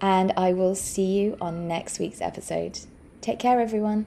and 0.01 0.33
I 0.37 0.53
will 0.53 0.75
see 0.75 1.21
you 1.21 1.37
on 1.41 1.69
next 1.69 2.01
week's 2.01 2.21
episode. 2.21 2.81
Take 3.21 3.39
care, 3.39 3.61
everyone. 3.61 4.07